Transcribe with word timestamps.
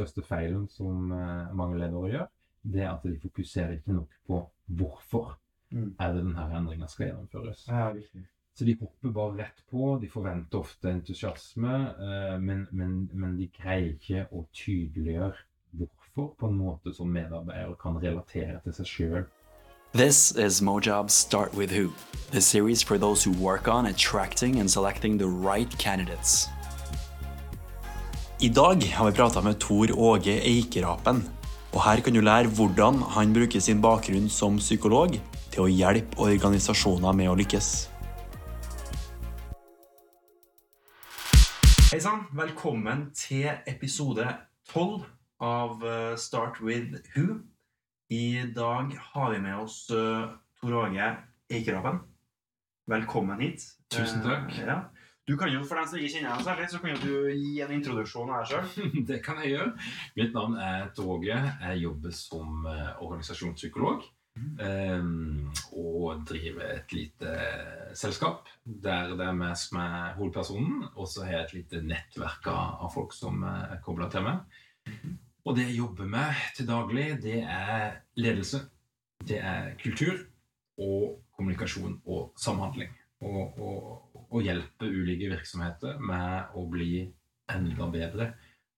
største 0.00 0.24
feilen 0.26 0.66
som 0.72 1.12
eh, 1.12 1.52
mange 1.54 1.78
ledere 1.78 2.10
gjør, 2.16 2.26
det 2.72 2.82
er 2.82 2.90
at 2.96 3.06
de 3.06 3.14
fokuserer 3.22 3.78
ikke 3.78 4.00
nok 4.00 4.18
på 4.26 4.42
hvorfor 4.80 5.36
Mm. 5.72 5.94
er 6.00 6.12
det 6.12 6.24
denne 6.24 6.44
endringa 6.58 6.86
skal 6.90 7.06
gjennomføres. 7.06 7.60
Ja, 7.68 7.92
viktig. 7.94 8.24
Så 8.58 8.64
de 8.66 8.72
hopper 8.80 9.12
bare 9.14 9.36
rett 9.38 9.60
på. 9.70 9.98
De 10.02 10.08
forventer 10.10 10.58
ofte 10.58 10.90
entusiasme, 10.90 11.74
eh, 11.94 12.38
men, 12.42 12.66
men, 12.72 13.10
men 13.14 13.36
de 13.38 13.46
greier 13.54 13.92
ikke 13.94 14.24
å 14.34 14.42
tydeliggjøre 14.50 15.32
hvorfor 15.78 16.34
på 16.40 16.50
en 16.50 16.58
måte 16.58 16.90
som 16.94 17.12
medarbeider 17.14 17.76
kan 17.78 18.00
relatere 18.02 18.58
til 18.64 18.74
seg 18.80 18.90
sjøl. 18.90 19.24
This 19.92 20.32
is 20.36 20.60
Mojob's 20.60 21.14
Start 21.14 21.54
With 21.54 21.70
Who, 21.72 21.92
the 22.32 22.40
series 22.40 22.82
for 22.82 22.98
those 22.98 23.22
who 23.22 23.32
work 23.32 23.68
on 23.68 23.86
attracting 23.86 24.58
and 24.58 24.68
selecting 24.68 25.18
the 25.18 25.26
right 25.26 25.70
candidates. 25.78 26.48
I 28.42 28.48
dag 28.48 28.84
har 28.96 29.10
vi 29.10 29.16
prata 29.16 29.42
med 29.42 29.58
Tor 29.60 29.90
Åge 30.00 30.32
Eikerapen, 30.32 31.18
og 31.74 31.82
her 31.84 32.00
kan 32.00 32.14
du 32.16 32.22
lære 32.24 32.48
hvordan 32.48 33.02
han 33.12 33.34
bruker 33.36 33.60
sin 33.60 33.82
bakgrunn 33.84 34.30
som 34.32 34.54
psykolog 34.56 35.18
til 35.52 35.60
å 35.60 35.66
hjelpe 35.68 36.16
organisasjoner 36.24 37.12
med 37.18 37.28
å 37.28 37.34
lykkes. 37.36 37.68
Hei 41.90 42.00
sann, 42.00 42.22
velkommen 42.32 43.10
til 43.12 43.50
episode 43.68 44.24
12 44.72 45.04
av 45.44 45.84
eh, 45.84 46.16
Start 46.16 46.62
With 46.64 46.96
Who. 47.12 47.42
I 48.08 48.48
dag 48.56 48.96
har 49.10 49.34
vi 49.34 49.42
med 49.44 49.66
oss 49.66 49.82
eh, 49.92 50.32
Tor 50.62 50.78
Åge 50.86 51.12
Eikerapen. 51.52 52.00
Velkommen 52.88 53.44
hit. 53.44 53.68
Tusen 53.92 54.24
takk. 54.24 54.48
Eh, 54.56 54.64
ja. 54.64 54.80
Du 55.30 55.36
kan 55.38 55.52
jo, 55.52 55.60
For 55.62 55.78
dem 55.78 55.86
som 55.86 56.00
ikke 56.00 56.10
kjenner 56.16 56.32
deg 56.34 56.46
særlig, 56.48 56.64
så 56.72 56.78
kan 56.82 56.90
jo 56.90 57.02
du 57.04 57.28
gi 57.38 57.60
en 57.62 57.74
introduksjon 57.76 58.30
av 58.34 58.40
deg 58.40 58.48
sjøl. 58.50 58.88
Det 59.10 59.20
kan 59.22 59.38
jeg 59.38 59.52
gjøre. 59.52 59.68
Mitt 60.18 60.32
navn 60.34 60.56
er 60.58 60.88
Toge. 60.96 61.36
Jeg 61.36 61.82
jobber 61.84 62.16
som 62.18 62.66
eh, 62.66 62.88
organisasjonspsykolog. 63.04 64.08
eh, 64.66 65.06
og 65.78 66.24
driver 66.26 66.74
et 66.80 66.92
lite 66.96 67.36
selskap 67.98 68.50
der 68.64 69.14
det 69.18 69.26
er 69.28 69.38
meg 69.38 69.54
som 69.60 69.78
er 69.84 70.18
hovedpersonen. 70.18 70.88
Og 70.96 71.06
så 71.12 71.22
har 71.28 71.36
jeg 71.36 71.46
et 71.46 71.56
lite 71.60 71.84
nettverk 71.86 72.50
av 72.50 72.82
av 72.88 72.94
folk 72.96 73.14
som 73.14 73.44
er 73.46 73.78
kobla 73.86 74.10
til 74.10 74.26
meg. 74.26 74.42
Og 75.46 75.54
det 75.54 75.68
jeg 75.68 75.78
jobber 75.78 76.10
med 76.10 76.42
til 76.58 76.66
daglig, 76.66 77.06
det 77.22 77.38
er 77.46 78.00
ledelse. 78.18 78.64
Det 79.22 79.38
er 79.38 79.76
kultur 79.78 80.24
og 80.80 81.20
kommunikasjon 81.38 82.00
og 82.10 82.32
samhandling. 82.40 82.90
Og, 83.20 83.58
og, 83.60 84.20
og 84.30 84.44
hjelpe 84.44 84.88
ulike 84.88 85.28
virksomheter 85.34 85.98
med 86.00 86.54
å 86.56 86.64
bli 86.72 87.02
enda 87.52 87.88
bedre 87.92 88.30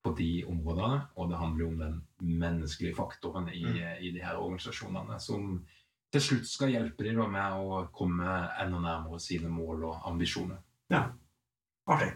på 0.03 0.15
de 0.19 0.31
områdene. 0.51 0.99
Og 1.15 1.31
det 1.31 1.39
handler 1.39 1.62
jo 1.62 1.71
om 1.71 1.79
den 1.84 2.01
menneskelige 2.43 2.97
faktoren 2.99 3.47
i, 3.55 3.62
i 4.03 4.11
de 4.11 4.25
her 4.25 4.41
organisasjonene 4.41 5.21
som 5.23 5.61
til 6.12 6.25
slutt 6.27 6.49
skal 6.51 6.75
hjelpe 6.75 7.07
dem 7.07 7.23
med 7.33 7.62
å 7.62 7.84
komme 7.95 8.34
enda 8.61 8.83
nærmere 8.83 9.21
sine 9.23 9.49
mål 9.53 9.87
og 9.89 10.11
ambisjoner. 10.11 10.59
Ja, 10.93 11.06
Artig. 11.91 12.12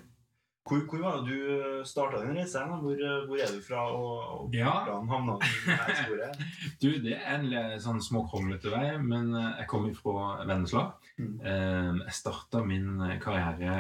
Hvor, 0.67 0.81
hvor 0.91 0.99
var 1.05 1.21
det 1.23 1.31
du 1.31 1.85
starta 1.87 2.21
din 2.25 2.35
reise? 2.37 2.59
Hvor, 2.67 3.03
hvor 3.29 3.39
er 3.39 3.53
du 3.55 3.61
fra, 3.63 3.83
og, 3.95 4.41
og 4.47 4.55
Ja. 4.57 4.73
hvordan 4.85 5.09
havna 5.13 5.37
du 5.39 5.47
i 5.47 5.61
denne 5.67 5.93
historien? 5.93 6.49
Du, 6.83 6.89
det 7.05 7.15
er 7.21 7.37
en 7.39 7.47
le- 7.53 7.79
sånn 7.85 8.01
småkronglete 8.03 8.73
vei, 8.75 8.89
men 8.99 9.31
eh, 9.35 9.53
jeg 9.63 9.69
kommer 9.71 9.95
fra 9.95 10.45
Vennesla. 10.49 10.83
Mm. 11.19 11.37
Eh, 11.41 11.93
Jeg 12.09 12.17
starta 12.19 12.65
min 12.67 12.99
karriere 13.23 13.77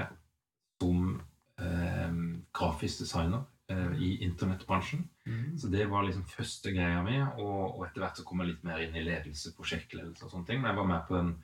som 0.80 1.20
eh, 1.58 2.14
grafisk 2.54 3.02
designer 3.02 3.42
eh, 3.72 3.92
i 3.98 4.12
internettbransjen. 4.28 5.02
Mm. 5.26 5.58
Så 5.58 5.68
det 5.72 5.88
var 5.90 6.06
liksom 6.06 6.22
første 6.30 6.70
greia 6.70 7.02
mi, 7.02 7.18
og, 7.18 7.78
og 7.80 7.84
etter 7.88 8.04
hvert 8.04 8.16
så 8.20 8.24
kom 8.28 8.40
jeg 8.44 8.52
litt 8.54 8.64
mer 8.64 8.78
inn 8.86 8.94
i 8.94 9.02
ledelse, 9.04 9.56
prosjektledelse 9.58 10.22
og 10.24 10.30
sånne 10.36 10.46
ting. 10.52 10.62
Men 10.62 10.70
jeg 10.70 10.78
var 10.78 10.90
med 10.92 11.06
på 11.10 11.18
den 11.18 11.34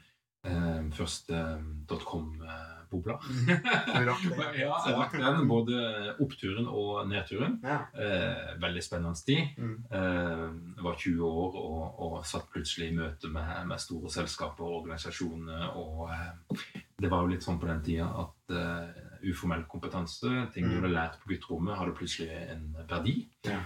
eh, 0.46 0.82
første 0.94 1.42
dotcom-bobla. 1.90 2.81
Du 2.92 4.04
ja, 4.60 4.76
jeg 4.86 4.96
rakk 4.98 5.16
den, 5.16 5.48
både 5.48 6.14
oppturen 6.20 6.68
og 6.68 7.08
nedturen. 7.10 7.58
Ja. 7.64 7.80
Eh, 7.96 8.52
veldig 8.62 8.82
spennende 8.84 9.16
tid. 9.24 9.56
Mm. 9.58 9.76
Eh, 9.90 10.46
jeg 10.76 10.86
var 10.86 10.98
20 11.00 11.24
år 11.28 11.58
og, 11.62 12.00
og 12.06 12.18
satt 12.28 12.50
plutselig 12.52 12.90
i 12.92 12.96
møte 12.96 13.30
med, 13.32 13.52
med 13.70 13.80
store 13.82 14.10
selskaper 14.12 14.64
og 14.68 14.82
organisasjoner. 14.82 15.68
Og 15.80 16.10
eh, 16.12 16.72
det 17.02 17.10
var 17.10 17.22
jo 17.24 17.32
litt 17.32 17.42
sånn 17.46 17.60
på 17.62 17.70
den 17.70 17.82
tida 17.86 18.08
at 18.22 18.56
eh, 18.56 19.06
uformell 19.32 19.64
kompetanse, 19.70 20.28
ting 20.54 20.66
du 20.66 20.72
Mm. 20.72 20.80
hadde 20.82 20.94
lært 20.96 21.20
på 21.22 21.30
gutterommet, 21.32 21.78
hadde 21.78 21.94
plutselig 21.98 22.30
en 22.52 22.68
verdi. 22.90 23.16
Ja. 23.46 23.60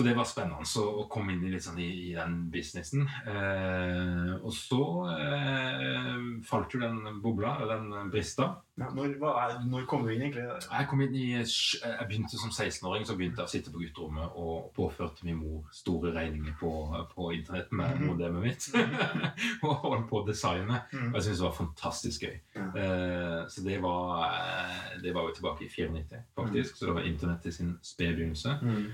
Så 0.00 0.04
det 0.06 0.14
var 0.16 0.24
spennende 0.24 0.64
så, 0.64 0.80
å 1.02 1.02
komme 1.12 1.34
inn 1.34 1.42
i, 1.44 1.58
sånn 1.60 1.76
i, 1.82 1.88
i 2.08 2.12
den 2.16 2.38
businessen. 2.48 3.02
Eh, 3.28 4.30
og 4.40 4.52
så 4.56 4.78
eh, 5.12 6.14
falt 6.48 6.72
jo 6.72 6.80
den 6.80 7.20
bobla, 7.20 7.58
eller 7.60 7.82
den 7.82 8.08
brista. 8.12 8.46
Ja, 8.80 8.86
når, 8.96 9.18
er, 9.28 9.58
når 9.68 9.84
kom 9.90 10.06
du 10.06 10.12
inn, 10.14 10.22
egentlig? 10.24 10.46
Jeg 10.64 10.86
kom 10.88 11.02
inn 11.04 11.12
i, 11.20 11.24
jeg 11.42 12.06
begynte 12.08 12.38
som 12.40 12.48
16-åring 12.54 13.04
så 13.04 13.16
begynte 13.18 13.42
jeg 13.42 13.50
å 13.50 13.52
sitte 13.52 13.74
på 13.74 13.82
gutterommet 13.82 14.38
og 14.40 14.70
påførte 14.78 15.26
min 15.28 15.36
mor 15.42 15.66
store 15.76 16.14
regninger 16.16 16.56
på, 16.62 16.70
på 17.12 17.28
internett 17.36 17.68
med 17.76 17.90
Mhm. 18.00 18.06
modemet 18.08 18.46
mitt. 18.46 18.70
og 19.66 19.84
holdt 19.84 20.08
på 20.08 20.22
å 20.22 20.26
designe. 20.30 20.80
Mm. 20.94 21.10
Og 21.10 21.18
jeg 21.20 21.26
syntes 21.26 21.42
det 21.42 21.48
var 21.50 21.58
fantastisk 21.58 22.24
gøy. 22.24 22.40
Ja. 22.56 22.70
Eh, 22.80 23.36
så 23.52 23.66
det 23.68 23.76
var, 23.84 24.24
eh, 24.30 24.96
det 25.04 25.12
var 25.12 25.28
jo 25.28 25.36
tilbake 25.36 25.68
i 25.68 25.70
94, 25.76 26.24
faktisk. 26.40 26.76
Så 26.80 26.88
det 26.88 26.96
var 27.02 27.10
internett 27.12 27.46
i 27.46 27.52
sin 27.52 27.76
spede 27.84 28.16
begynnelse. 28.16 28.56
Mm. 28.64 28.88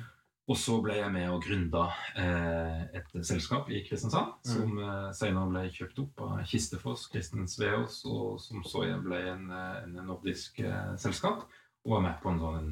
Og 0.47 0.55
så 0.55 0.77
ble 0.79 0.95
jeg 1.01 1.11
med 1.11 1.27
og 1.27 1.41
gründa 1.43 1.89
eh, 2.15 2.83
et 3.01 3.15
selskap 3.27 3.71
i 3.75 3.81
Kristiansand, 3.87 4.37
Mm. 4.47 4.51
som 4.53 4.77
eh, 4.79 5.09
senere 5.19 5.51
ble 5.51 5.63
kjøpt 5.75 5.99
opp 6.05 6.21
av 6.23 6.45
Kistefoss, 6.47 7.09
Kristen 7.11 7.49
Sveås, 7.51 8.05
og 8.07 8.39
som 8.41 8.63
så 8.63 8.85
igjen 8.87 9.03
ble 9.03 9.19
en, 9.33 9.49
eh, 9.51 9.81
en 9.83 9.97
nordisk 10.07 10.61
selskap. 11.03 11.49
Og 11.85 11.97
var 11.97 12.05
med 12.05 12.21
på 12.23 12.31
en 12.31 12.39
sånn 12.43 12.71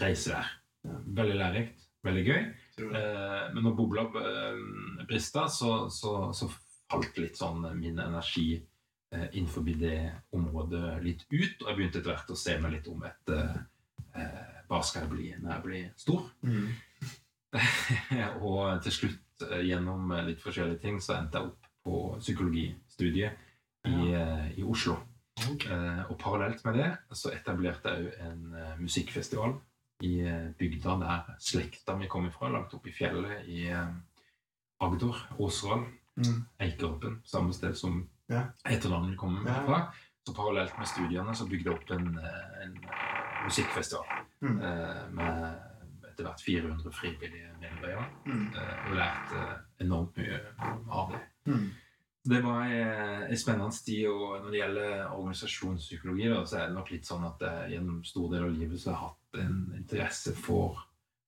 reise 0.00 0.30
der. 0.30 0.52
Veldig 1.14 1.34
lærerikt, 1.38 1.82
veldig 2.02 2.24
gøy. 2.26 2.40
Men 3.54 3.62
når 3.62 3.76
bobla 3.78 4.02
brista, 5.06 5.44
så, 5.46 5.88
så, 5.94 6.32
så 6.34 6.48
falt 6.90 7.20
litt 7.22 7.38
sånn 7.38 7.62
min 7.78 7.98
energi 8.02 8.58
innenfor 9.30 9.62
det 9.78 10.10
området 10.34 10.98
litt 11.06 11.22
ut. 11.30 11.62
Og 11.62 11.68
jeg 11.70 11.76
begynte 11.78 12.02
etter 12.02 12.10
hvert 12.10 12.34
å 12.34 12.38
se 12.38 12.58
meg 12.58 12.74
litt 12.74 12.90
om 12.90 13.06
etter 13.06 13.62
hva 14.68 14.80
skal 14.82 15.04
jeg 15.04 15.12
bli 15.12 15.30
når 15.40 15.52
jeg 15.52 15.64
blir 15.64 15.88
stor. 16.00 16.28
Mm. 16.42 16.68
og 18.48 18.82
til 18.84 18.96
slutt, 18.98 19.44
eh, 19.50 19.64
gjennom 19.68 20.12
eh, 20.14 20.24
litt 20.30 20.42
forskjellige 20.42 20.82
ting, 20.82 21.00
så 21.02 21.18
endte 21.18 21.40
jeg 21.40 21.50
opp 21.52 21.68
på 21.84 22.00
psykologistudiet 22.20 23.42
i, 23.84 23.96
ja. 24.10 24.24
i 24.56 24.64
Oslo. 24.64 24.96
Ok. 25.50 25.66
Eh, 25.68 26.02
og 26.08 26.16
parallelt 26.20 26.64
med 26.64 26.78
det 26.80 26.90
så 27.12 27.32
etablerte 27.34 27.92
jeg 27.92 28.08
òg 28.08 28.22
en 28.28 28.56
eh, 28.56 28.76
musikkfestival 28.80 29.58
i 30.06 30.14
eh, 30.24 30.48
bygda 30.58 30.96
der 31.02 31.34
slekta 31.42 31.96
mi 31.98 32.08
kom 32.10 32.26
ifra, 32.30 32.48
langt 32.54 32.72
oppe 32.74 32.90
i 32.90 32.96
fjellet 32.96 33.44
i 33.50 33.66
eh, 33.68 33.92
Agder, 34.84 35.20
Åseral, 35.38 35.84
Mm. 36.16 36.44
Eikeroppen, 36.62 37.20
samme 37.24 37.52
sted 37.52 37.74
som 37.74 38.08
Ja. 38.30 38.42
etternavnet 38.64 39.18
kommer 39.18 39.42
fra. 39.42 39.92
Så 40.26 40.34
parallelt 40.34 40.78
med 40.78 40.86
studiene 40.86 41.34
så 41.34 41.46
bygde 41.48 41.70
jeg 41.70 41.74
opp 41.74 41.90
en, 41.90 42.18
eh, 42.18 42.62
en 42.62 42.76
eh, 42.76 43.13
musikkfestival 43.44 44.20
Mm. 44.44 44.58
eh, 44.60 45.04
med 45.16 45.54
etter 46.10 46.24
hvert 46.26 46.42
400 46.44 46.90
frivillige 46.92 47.48
medarbeidere. 47.60 48.04
Mm. 48.26 48.46
eh, 48.54 48.90
og 48.90 48.96
lærte 48.98 49.44
enormt 49.80 50.16
mye 50.16 50.40
av 50.92 51.12
det. 51.14 51.20
Mm. 51.46 51.70
Det 52.24 52.40
var 52.44 52.66
eh, 52.66 53.22
en 53.30 53.36
spennende 53.40 53.84
tid, 53.84 54.06
og 54.08 54.42
når 54.42 54.50
det 54.50 54.60
gjelder 54.60 55.06
organisasjonspsykologi, 55.16 56.28
så 56.46 56.58
er 56.58 56.66
det 56.68 56.74
nok 56.76 56.90
litt 56.90 57.06
sånn 57.08 57.24
at 57.28 57.40
jeg 57.40 57.72
gjennom 57.78 58.04
stor 58.04 58.30
del 58.32 58.44
av 58.44 58.52
livet 58.54 58.80
så 58.80 58.92
har 58.92 58.96
jeg 58.96 59.08
hatt 59.08 59.40
en 59.46 59.74
interesse 59.76 60.34
for 60.36 60.78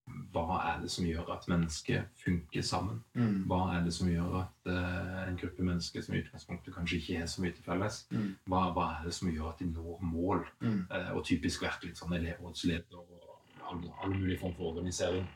hva 0.07 0.59
er 0.71 0.83
det 0.83 0.91
som 0.93 1.07
gjør 1.07 1.31
at 1.35 1.49
mennesker 1.51 2.05
funker 2.21 2.63
sammen? 2.63 3.01
Mm. 3.19 3.41
Hva 3.51 3.61
er 3.75 3.87
det 3.87 3.95
som 3.97 4.11
gjør 4.11 4.37
at 4.43 4.69
uh, 4.71 5.23
en 5.27 5.39
gruppe 5.41 5.65
mennesker 5.67 6.05
som 6.05 6.15
i 6.15 6.21
utgangspunktet 6.23 6.75
kanskje 6.75 7.01
ikke 7.01 7.19
har 7.21 7.31
så 7.31 7.43
mye 7.43 7.57
til 7.57 7.67
felles, 7.67 8.05
Mm. 8.11 8.37
hva, 8.47 8.61
hva 8.77 8.87
er 8.99 9.09
det 9.09 9.15
som 9.15 9.33
gjør 9.33 9.51
at 9.51 9.59
de 9.59 9.67
når 9.73 9.99
mål? 10.03 10.47
Mm. 10.61 10.87
Uh, 10.93 11.11
og 11.17 11.25
typisk 11.27 11.63
vært 11.67 11.85
litt 11.85 11.99
sånn 11.99 12.15
elevrådsleder 12.19 13.01
og 13.01 13.27
alle, 13.73 13.93
all, 14.03 14.15
mulige 14.15 14.39
form 14.39 14.55
for 14.55 14.71
organisering. 14.73 15.27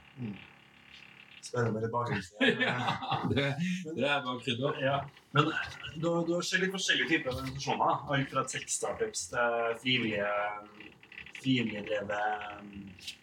Spennende 1.43 1.73
med 1.73 1.87
litt 1.87 1.95
bakgrunn. 1.95 2.27
ja, 2.69 2.77
det, 3.33 3.47
det 3.97 4.07
er 4.07 4.21
bare 4.27 4.41
krydder. 4.45 4.83
Ja, 4.85 4.99
men 5.35 5.49
du, 5.97 6.11
du 6.29 6.35
har 6.37 6.45
sett 6.47 6.63
litt 6.63 6.75
forskjellige 6.75 7.09
typer 7.15 7.33
organisasjoner. 7.35 7.87
da. 7.87 8.15
Alt 8.15 8.35
fra 8.35 8.45
tech-startups 8.53 9.25
til 9.33 9.57
frivillige, 9.83 10.29
frivillige 11.41 11.87
drevet 11.89 12.15
eh, 12.21 13.17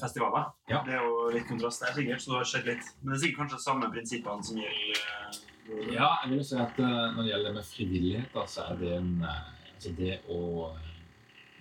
festivaler. 0.00 0.46
Ja. 0.70 0.82
Det 0.86 0.94
er 0.94 1.02
jo 1.04 1.28
litt 1.34 1.46
kontrast 1.48 1.82
der, 1.82 1.92
sikkert. 1.96 2.20
så 2.22 2.30
det 2.32 2.38
har 2.40 2.48
skjedd 2.52 2.66
litt. 2.70 2.88
Men 3.02 3.12
det 3.12 3.16
er 3.18 3.22
sikkert 3.24 3.40
kanskje 3.42 3.58
samme 3.64 3.90
prinsippene 3.92 4.44
som 4.44 4.56
gjelder 4.62 5.02
eh, 5.02 5.92
Ja, 5.96 6.08
jeg 6.22 6.30
vil 6.30 6.38
jo 6.38 6.46
si 6.46 6.56
at 6.62 6.78
uh, 6.78 7.12
når 7.16 7.22
det 7.22 7.30
gjelder 7.32 7.54
med 7.56 7.64
frivillighet, 7.66 8.28
da, 8.34 8.44
så 8.46 8.66
er 8.70 8.76
det 8.80 8.92
en 9.00 9.12
eh, 9.22 9.52
Altså 9.76 9.90
det 9.98 10.14
å 10.32 10.40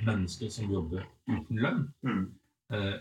Mennesker 0.06 0.50
som 0.52 0.72
jobber 0.72 1.06
uten 1.32 1.58
lønn, 1.64 1.86
Mm. 2.04 2.26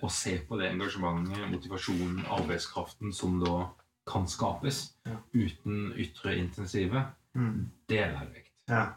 og 0.02 0.10
se 0.12 0.34
på 0.46 0.58
det 0.60 0.68
engasjementet, 0.70 1.48
motivasjonen, 1.50 2.20
arbeidskraften 2.30 3.12
som 3.16 3.38
da 3.40 3.70
kan 4.06 4.26
skapes 4.28 4.92
Ja. 5.06 5.16
uten 5.34 5.92
ytre 5.98 6.36
intensive, 6.38 7.06
Mm. 7.34 7.70
det 7.88 7.98
er 7.98 8.12
lærerikt. 8.12 8.50
Ja. 8.68 8.92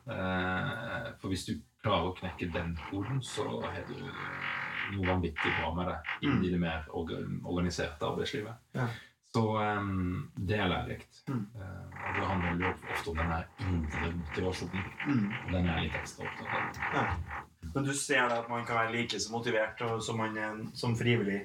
For 1.20 1.30
hvis 1.30 1.46
du 1.48 1.54
klarer 1.84 2.12
å 2.12 2.16
knekke 2.20 2.52
den 2.54 2.78
koden, 2.92 3.22
så 3.24 3.62
har 3.63 3.81
du 3.88 3.96
noe 4.94 5.07
vanvittig 5.07 5.54
bra 5.60 5.74
med 5.75 5.92
det 5.92 6.28
inn 6.28 6.39
i 6.45 6.54
det 6.54 6.62
mer 6.62 6.88
organiserte 6.94 8.07
arbeidslivet. 8.07 8.63
Ja. 8.78 8.88
Så 9.34 9.44
um, 9.60 10.31
det 10.36 10.56
er 10.57 10.69
lærerikt. 10.72 11.19
Mm. 11.28 11.44
Eh, 11.56 11.98
det 12.16 12.25
handler 12.25 12.62
jo 12.63 12.72
ofte 12.94 13.12
om 13.12 13.19
den 13.19 13.34
indre 13.68 14.12
motivasjonen. 14.22 14.88
Mm. 15.07 15.28
Og 15.44 15.51
den 15.51 15.68
er 15.69 15.84
litt 15.84 15.98
ekstra 16.00 16.25
opptatt 16.25 16.56
av. 16.57 16.80
Ja. 16.95 17.04
Men 17.74 17.86
du 17.86 17.94
ser 17.94 18.30
da 18.31 18.39
at 18.42 18.50
man 18.50 18.66
kan 18.66 18.80
være 18.80 18.95
like 18.95 19.19
så 19.19 19.34
motivert 19.34 19.84
som 20.06 20.18
man 20.18 20.39
som 20.74 20.95
frivillig 20.98 21.44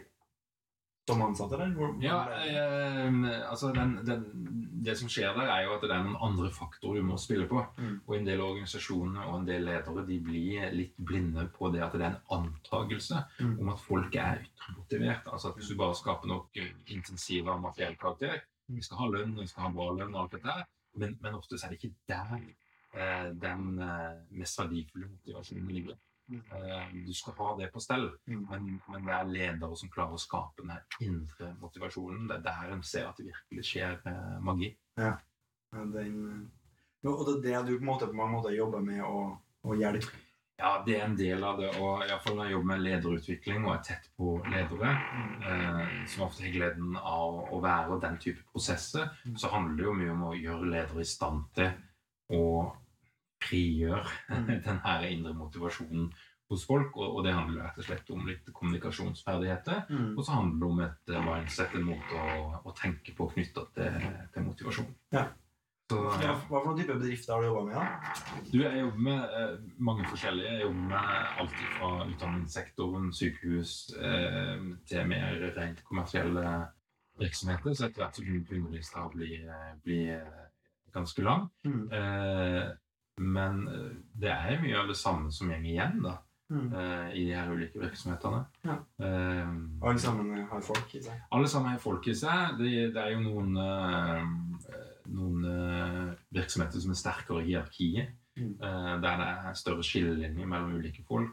som 1.08 1.22
ansatte 1.22 1.58
der? 1.58 1.72
Hvor- 1.74 1.96
Ja, 2.02 2.28
eh, 2.30 3.50
altså 3.50 3.72
den, 3.74 3.96
den, 4.06 4.48
Det 4.84 4.96
som 4.98 5.08
skjer 5.08 5.34
der, 5.34 5.46
er 5.46 5.62
jo 5.64 5.74
at 5.74 5.82
det 5.82 5.90
er 5.90 6.02
noen 6.02 6.16
andre 6.20 6.50
faktorer 6.50 6.96
du 7.00 7.02
må 7.06 7.16
spille 7.16 7.46
på. 7.48 7.60
Mm. 7.78 8.00
Og 8.06 8.16
en 8.16 8.24
del 8.26 8.40
organisasjoner 8.40 9.24
og 9.26 9.40
en 9.40 9.46
del 9.46 9.62
ledere 9.64 10.06
de 10.06 10.20
blir 10.20 10.70
litt 10.74 10.96
blinde 10.98 11.48
på 11.54 11.70
det 11.72 11.82
at 11.82 11.92
det 11.92 12.02
er 12.02 12.16
en 12.16 12.22
antakelse 12.38 13.24
Mm. 13.40 13.60
om 13.60 13.68
at 13.68 13.78
folk 13.80 14.14
er 14.16 14.38
ytremotivert. 14.42 15.26
Altså 15.32 15.48
at 15.48 15.54
Hvis 15.56 15.68
du 15.68 15.76
bare 15.76 15.94
skaper 15.94 16.26
nok 16.26 16.48
intensive 16.86 17.48
av 17.50 17.60
materiell 17.60 17.96
karakter 17.96 18.40
Mm. 18.68 18.76
Vi 18.76 18.82
skal 18.82 18.96
ha 18.96 19.06
lønn, 19.06 19.34
vi 19.40 19.46
skal 19.46 19.62
ha 19.64 19.68
bra 19.70 19.90
lønn 19.92 20.14
og 20.14 20.22
alt 20.22 20.32
dette 20.32 20.46
her, 20.46 20.64
men, 20.96 21.18
men 21.20 21.34
ofte 21.34 21.58
så 21.58 21.66
er 21.66 21.70
det 21.70 21.82
ikke 21.82 21.94
der 22.08 22.40
eh, 22.94 23.32
den 23.34 23.78
eh, 23.82 24.14
mest 24.30 24.58
verdifulle 24.58 25.08
motivasjonen 25.10 25.68
ligger. 25.68 25.94
Mm. 26.30 26.42
Eh, 26.54 26.92
du 27.06 27.12
skal 27.14 27.34
ha 27.38 27.56
det 27.58 27.68
på 27.72 27.80
stell. 27.82 28.08
Mm. 28.30 28.46
Men, 28.50 28.80
men 28.88 29.04
det 29.06 29.14
er 29.16 29.30
ledere 29.34 29.76
som 29.76 29.90
klarer 29.92 30.16
å 30.16 30.22
skape 30.22 30.62
den 30.62 30.72
indre 31.04 31.52
motivasjonen. 31.60 32.26
Det 32.30 32.38
er 32.38 32.46
der 32.48 32.74
en 32.76 32.82
ser 32.86 33.08
at 33.10 33.18
det 33.20 33.30
virkelig 33.32 33.64
skjer 33.68 33.98
eh, 34.08 34.36
magi. 34.40 34.72
Ja, 35.00 35.16
den, 35.72 36.50
og 37.04 37.24
det 37.42 37.54
er 37.54 37.64
det 37.64 37.72
du 37.72 37.78
på, 37.78 37.84
måte, 37.88 38.06
på 38.10 38.16
mange 38.16 38.36
måter 38.36 38.54
jobber 38.54 38.84
med 38.84 39.02
å, 39.04 39.24
å 39.64 39.78
hjelpe. 39.78 40.12
Ja, 40.62 40.76
det 40.86 40.94
er 40.94 41.06
en 41.08 41.16
del 41.18 41.42
av 41.42 41.56
det. 41.58 41.70
Og 41.82 42.04
iallfall 42.06 42.36
når 42.38 42.46
jeg 42.46 42.54
jobber 42.54 42.68
med 42.70 42.82
lederutvikling 42.84 43.64
og 43.66 43.72
er 43.74 43.80
tett 43.88 44.04
på 44.20 44.34
ledere, 44.52 44.92
eh, 45.42 45.94
som 46.12 46.26
ofte 46.28 46.44
har 46.44 46.52
gleden 46.54 46.92
av 47.00 47.40
å 47.50 47.58
være 47.64 47.98
den 48.04 48.18
type 48.22 48.44
prosesser, 48.52 49.08
Mm. 49.24 49.36
så 49.40 49.48
handler 49.50 49.76
det 49.76 49.88
jo 49.88 49.94
mye 49.98 50.12
om 50.12 50.22
å 50.28 50.36
gjøre 50.38 50.70
ledere 50.70 51.00
i 51.02 51.08
stand 51.08 51.48
til 51.56 51.72
å 52.36 52.44
frigjøre 53.48 54.06
Mm. 54.32 54.46
den 54.64 54.78
her 54.84 55.06
indre 55.10 55.34
motivasjonen 55.36 56.10
hos 56.52 56.64
folk. 56.68 56.96
Og, 56.96 57.16
og 57.18 57.24
det 57.26 57.32
handler 57.36 57.64
rett 57.66 57.78
og 57.80 57.84
slett 57.86 58.10
om 58.12 58.26
litt 58.28 58.48
kommunikasjonsferdigheter. 58.52 59.86
Mm. 59.90 60.10
Og 60.18 60.24
så 60.26 60.32
handler 60.38 60.58
det 60.60 60.70
om 60.70 60.80
et 60.86 61.12
eh, 61.14 61.22
mindset, 61.28 61.76
en 61.78 61.86
måte 61.92 62.18
å, 62.38 62.50
å 62.68 62.74
tenke 62.76 63.14
på 63.16 63.28
knytta 63.34 63.64
til, 63.76 64.10
til 64.34 64.46
motivasjon. 64.50 64.90
Ja. 65.14 65.28
Så, 65.90 65.98
Ja, 66.22 66.32
hva 66.48 66.60
for 66.62 66.70
noen 66.70 66.78
type 66.78 66.94
bedrifter 66.96 67.34
har 67.34 67.42
du 67.42 67.48
jobba 67.50 67.62
med? 67.66 67.74
da? 67.76 68.12
du, 68.52 68.58
jeg 68.62 68.78
jobber 68.80 69.02
med 69.08 69.34
eh, 69.40 69.56
mange 69.88 70.06
forskjellige. 70.08 70.52
Jeg 70.54 70.62
jobber 70.62 70.86
med 70.92 71.40
alt 71.42 71.56
fra 71.74 71.90
utdanningssektoren, 72.06 73.10
sykehus, 73.16 73.72
eh, 73.98 74.62
til 74.88 75.10
mer 75.10 75.42
rent 75.58 75.82
kommersielle 75.88 76.46
virksomheter. 77.20 77.74
Så 77.76 77.88
etter 77.90 78.04
hvert 78.06 78.16
så 78.16 78.24
begynner 78.24 78.72
lista 78.78 79.04
å 79.04 79.10
bli, 79.12 79.34
eh, 79.44 79.74
bli 79.84 79.98
eh, 80.14 80.40
ganske 80.94 81.24
lang. 81.26 81.48
Mm. 81.68 81.84
Eh, 81.92 82.70
men 83.20 83.68
eh, 83.68 83.96
det 84.20 84.30
er 84.30 84.60
mye 84.62 84.78
av 84.80 84.88
det 84.88 84.96
samme 84.96 85.32
som 85.32 85.48
går 85.52 85.64
igjen 85.64 86.02
da, 86.02 86.18
Mm. 86.52 86.72
eh, 86.76 87.12
i 87.16 87.24
de 87.24 87.32
her 87.32 87.48
ulike 87.48 87.80
virksomhetene. 87.80 88.42
Ja. 88.64 88.74
Um, 88.98 89.78
Alle 89.82 89.98
sammen 89.98 90.46
har 90.50 90.60
folk 90.60 90.94
i 90.94 91.00
seg. 91.00 91.20
alle 91.32 91.48
sammen 91.48 91.70
har 91.70 91.78
folk 91.78 92.06
i 92.08 92.14
seg. 92.14 92.58
Det, 92.58 92.92
det 92.92 93.00
er 93.00 93.14
jo 93.14 93.20
noen, 93.20 93.56
eh, 93.56 94.26
noen 95.08 96.16
virksomheter 96.34 96.80
som 96.80 96.90
er 96.92 96.98
sterkere 97.00 97.40
i 97.42 97.46
hierarkiet. 97.54 98.10
Mm. 98.36 98.52
eh, 98.62 99.00
der 99.00 99.16
det 99.20 99.28
er 99.46 99.54
større 99.54 99.82
skillelinjer 99.84 100.46
mellom 100.46 100.74
ulike 100.76 101.02
folk. 101.08 101.30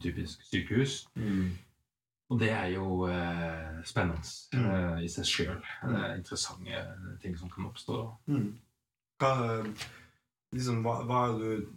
typisk 0.00 0.42
sykehus. 0.46 1.08
Mm. 1.16 1.50
Og 2.30 2.38
det 2.40 2.50
er 2.50 2.66
jo 2.76 3.06
spennende 3.84 4.22
Mm. 4.54 4.98
i 5.02 5.08
seg 5.08 5.24
sjøl. 5.24 5.62
Er 5.82 6.14
interessante 6.14 7.18
ting 7.22 7.36
som 7.38 7.48
kan 7.50 7.64
oppstå. 7.66 8.14
Mm. 8.26 8.54
Hva, 9.18 9.66
liksom, 10.54 10.82
hva, 10.86 10.98
hva 11.08 11.20
er 11.28 11.38
det 11.38 11.52
du 11.60 11.70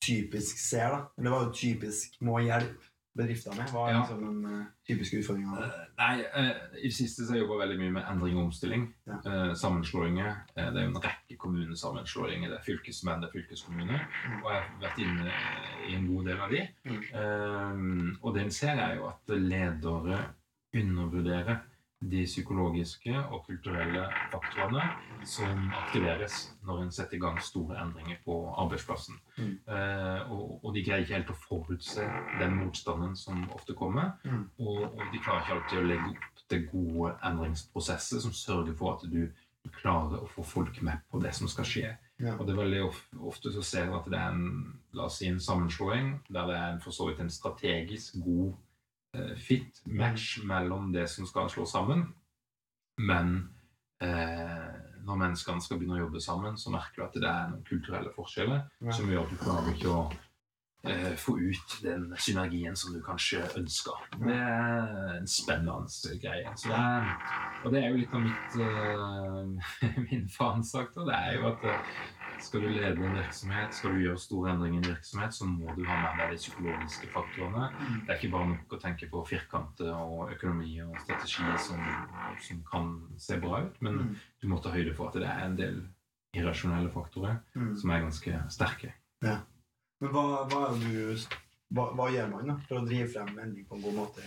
typisk 0.00 0.58
ser, 0.58 0.88
da? 0.94 1.02
Eller 1.18 1.30
hva 1.34 1.40
er 1.42 1.44
det 1.48 1.52
du 1.52 1.58
typisk 1.60 2.16
må 2.24 2.38
hjelpe 2.44 2.86
bedrifter 3.18 3.52
med? 3.58 3.66
Hva 3.74 3.88
er 3.88 3.92
Ja. 3.92 4.00
liksom 4.00 4.20
den 4.22 4.52
eh, 4.54 4.66
typiske 4.86 5.18
utfordringa? 5.18 5.56
Uh, 5.58 5.80
nei, 5.98 6.20
eh, 6.22 6.50
I 6.78 6.86
det 6.86 6.94
siste 6.94 7.24
så 7.26 7.32
har 7.32 7.40
jeg 7.40 7.44
jobba 7.44 7.58
veldig 7.64 7.78
mye 7.80 7.94
med 7.96 8.06
endring 8.08 8.38
og 8.38 8.44
omstilling. 8.46 8.84
Ja. 9.10 9.18
Uh, 9.26 9.54
sammenslåinger. 9.58 10.30
Eh, 10.54 10.70
det 10.70 10.78
er 10.78 10.86
jo 10.86 10.92
en 10.94 11.02
rekke 11.04 11.36
kommunesammenslåinger. 11.42 12.48
Det 12.48 12.58
er 12.60 12.64
fylkesmenn, 12.68 13.20
det 13.20 13.28
er 13.28 13.34
fylkeskommuner. 13.34 14.06
Mm. 14.06 14.38
Og 14.44 14.52
jeg 14.54 14.62
har 14.62 14.70
vært 14.86 15.02
inne 15.04 15.34
i 15.90 15.96
en 15.98 16.06
god 16.14 16.30
del 16.30 16.44
av 16.46 16.54
de. 16.54 16.62
Mm. 16.86 17.02
Eh, 17.20 18.22
og 18.22 18.34
det 18.38 18.44
en 18.46 18.54
ser, 18.60 18.78
er 18.86 18.96
jo 19.00 19.10
at 19.10 19.34
ledere 19.36 20.22
undervurderer 20.80 21.60
de 22.00 22.22
psykologiske 22.24 23.12
og 23.28 23.42
kulturelle 23.44 24.06
faktorene 24.32 24.86
som 25.28 25.66
aktiveres 25.82 26.46
når 26.64 26.86
en 26.86 26.94
setter 26.96 27.18
i 27.18 27.20
gang 27.20 27.36
store 27.44 27.76
endringer 27.82 28.22
på 28.24 28.38
arbeidsplassen. 28.62 29.18
Mm. 29.36 29.52
Eh, 29.68 30.32
og, 30.32 30.64
og 30.64 30.74
de 30.74 30.84
greier 30.86 31.04
ikke 31.04 31.18
helt 31.18 31.34
å 31.34 31.38
forutse 31.42 32.06
den 32.40 32.56
motstanden 32.62 33.12
som 33.20 33.44
ofte 33.52 33.76
kommer. 33.76 34.14
Mm. 34.24 34.46
Og, 34.64 34.80
og 34.88 35.04
de 35.12 35.20
klarer 35.20 35.44
ikke 35.44 35.58
alltid 35.58 35.82
å 35.82 35.86
legge 35.90 36.14
opp 36.14 36.42
til 36.50 36.66
gode 36.72 37.12
endringsprosesser 37.28 38.24
som 38.24 38.34
sørger 38.34 38.76
for 38.80 38.96
at 38.96 39.04
du 39.12 39.22
klarer 39.76 40.22
å 40.24 40.28
få 40.30 40.42
folk 40.46 40.80
med 40.86 41.04
på 41.12 41.20
det 41.20 41.34
som 41.36 41.48
skal 41.52 41.68
skje. 41.68 41.90
Ja. 42.20 42.34
Og 42.38 42.46
det 42.46 42.54
er 42.54 42.62
veldig 42.62 42.80
of, 42.86 43.04
ofte 43.32 43.52
så 43.52 43.62
ser 43.64 43.90
vi 43.90 43.96
at 43.96 44.08
det 44.12 44.18
er 44.18 44.32
en, 44.32 44.80
la 44.96 45.06
oss 45.08 45.20
si 45.20 45.28
en 45.28 45.40
sammenslåing 45.40 46.14
der 46.28 46.48
det 46.48 46.56
er 46.56 46.66
en, 46.72 46.82
for 46.84 46.96
så 46.96 47.08
vidt 47.08 47.20
en 47.20 47.32
strategisk 47.32 48.18
god 48.24 48.56
fit 49.38 49.80
match 49.86 50.38
mellom 50.46 50.92
det 50.94 51.08
som 51.10 51.26
skal 51.26 51.48
slå 51.50 51.64
sammen, 51.66 52.04
men 53.00 53.32
eh, 54.02 54.70
når 55.02 55.16
menneskene 55.22 55.62
skal 55.64 55.78
begynne 55.80 55.96
å 55.98 56.04
jobbe 56.04 56.20
sammen, 56.22 56.56
så 56.60 56.70
merker 56.74 57.00
du 57.02 57.06
at 57.08 57.14
det 57.18 57.28
er 57.30 57.46
noen 57.50 57.64
kulturelle 57.66 58.12
forskjeller 58.14 58.66
Ja. 58.84 58.92
som 58.92 59.08
gjør 59.10 59.24
at 59.24 59.30
du 59.32 59.38
klarer 59.40 59.70
ikke 59.72 59.94
å 59.94 60.02
eh, 60.84 61.14
få 61.16 61.34
ut 61.40 61.74
den 61.82 62.06
synergien 62.20 62.76
som 62.76 62.92
du 62.94 63.00
kanskje 63.04 63.42
ønsker. 63.58 64.04
Det 64.20 64.36
er 64.36 65.16
en 65.18 65.26
spennende 65.28 66.18
greie. 66.22 66.52
Så 66.56 66.68
det 66.70 66.78
er, 66.78 67.10
og 67.64 67.72
det 67.74 67.82
er 67.82 67.88
jo 67.90 68.00
litt 68.02 68.14
av 68.14 68.22
mitt, 68.28 68.60
eh, 68.60 69.98
min 70.10 70.28
fanesak. 70.36 70.92
da. 70.94 71.08
Det 71.10 71.18
er 71.18 71.38
jo 71.40 71.48
at 71.54 71.64
eh, 71.72 71.94
skal 72.40 72.60
du 72.64 72.68
lede 72.68 73.04
en 73.06 73.14
virksomhet, 73.16 73.74
skal 73.74 73.92
du 73.94 73.98
gjøre 74.04 74.18
store 74.18 74.50
endringer 74.54 74.80
i 74.80 74.82
en 74.84 74.94
virksomhet, 74.94 75.34
så 75.34 75.44
må 75.48 75.74
du 75.76 75.84
ha 75.86 75.96
med 76.02 76.18
deg 76.22 76.30
de 76.34 76.36
psykologiske 76.40 77.10
faktorene. 77.12 77.66
Mm. 77.78 78.00
Det 78.06 78.10
er 78.14 78.18
ikke 78.20 78.32
bare 78.34 78.48
nok 78.54 78.74
å 78.76 78.80
tenke 78.80 79.08
på 79.12 79.22
firkanter 79.28 79.90
og 79.94 80.32
økonomi 80.34 80.72
og 80.86 80.96
strategi 81.04 81.44
som, 81.66 81.82
som 82.46 82.62
kan 82.70 82.90
se 83.18 83.38
bra 83.42 83.62
ut, 83.66 83.76
men 83.82 83.98
Mm. 84.00 84.16
du 84.42 84.48
må 84.48 84.60
ta 84.62 84.70
høyde 84.70 84.94
for 84.96 85.08
at 85.08 85.14
det 85.20 85.28
er 85.28 85.44
en 85.44 85.56
del 85.56 85.82
irrasjonelle 86.34 86.90
faktorer 86.94 87.38
Mm. 87.54 87.76
som 87.76 87.90
er 87.90 88.00
ganske 88.06 88.42
sterke. 88.50 88.92
Men 89.22 90.10
hva, 90.14 90.46
hva, 90.48 90.60
du, 90.80 91.16
hva, 91.74 91.90
hva 91.94 92.06
gjør 92.10 92.30
man 92.30 92.46
da, 92.48 92.54
for 92.68 92.80
å 92.80 92.86
drive 92.86 93.08
frem 93.12 93.28
endring 93.38 93.66
på 93.68 93.76
en 93.76 93.82
god 93.82 93.94
måte? 93.98 94.22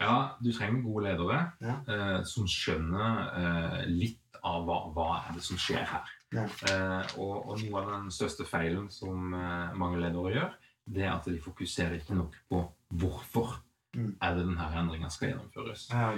Ja, 0.00 0.34
du 0.42 0.50
trenger 0.52 0.82
gode 0.82 1.04
ledere 1.06 1.52
Ja. 1.62 1.76
eh, 1.86 2.22
som 2.24 2.44
skjønner 2.46 3.30
eh, 3.38 3.86
litt 3.86 4.18
av 4.42 4.64
hva, 4.66 4.80
hva 4.92 5.06
er 5.28 5.34
det 5.34 5.42
som 5.46 5.56
skjer 5.56 5.84
her. 5.86 6.10
Ja. 6.32 6.46
Eh, 6.68 7.16
og, 7.20 7.34
og 7.52 7.60
noe 7.60 7.82
av 7.82 7.90
den 7.96 8.12
største 8.14 8.46
feilen 8.48 8.88
som 8.92 9.34
eh, 9.36 9.74
mange 9.78 10.00
ledere 10.00 10.32
gjør, 10.36 10.56
det 10.92 11.04
er 11.04 11.12
at 11.14 11.28
de 11.28 11.38
fokuserer 11.42 12.00
ikke 12.00 12.16
nok 12.18 12.38
på 12.50 12.64
hvorfor 13.00 13.60
Mm. 13.96 14.16
er 14.20 14.34
det 14.34 14.44
denne 14.46 14.66
endringa 14.80 15.10
skal 15.12 15.32
gjennomføres. 15.32 15.88
Ja. 15.92 16.12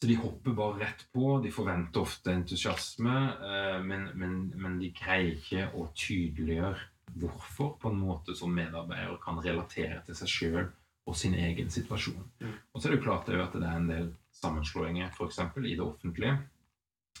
Så 0.00 0.08
de 0.08 0.14
hopper 0.18 0.54
bare 0.56 0.78
rett 0.80 1.04
på. 1.14 1.38
De 1.44 1.50
forventer 1.52 2.00
ofte 2.00 2.32
entusiasme, 2.32 3.16
eh, 3.48 3.82
men, 3.84 4.08
men, 4.18 4.38
men 4.56 4.78
de 4.80 4.90
greier 4.96 5.36
ikke 5.36 5.68
å 5.76 5.90
tydeliggjøre 5.94 6.88
hvorfor 7.20 7.74
på 7.82 7.92
en 7.92 8.00
måte 8.00 8.34
som 8.38 8.54
medarbeider 8.56 9.18
kan 9.22 9.42
relatere 9.44 10.00
til 10.06 10.16
seg 10.16 10.32
sjøl 10.32 10.70
og 11.04 11.18
sin 11.18 11.36
egen 11.36 11.68
situasjon. 11.70 12.24
Mm. 12.40 12.56
Og 12.72 12.80
så 12.80 12.88
er 12.88 12.94
det 12.94 13.00
jo 13.02 13.04
klart 13.10 13.28
det 13.28 13.36
er 13.36 13.44
at 13.44 13.58
det 13.58 13.68
er 13.68 13.76
en 13.82 13.90
del 13.90 14.10
sammenslåinger 14.40 15.12
eksempel, 15.26 15.68
i 15.68 15.76
det 15.76 15.84
offentlige 15.84 16.38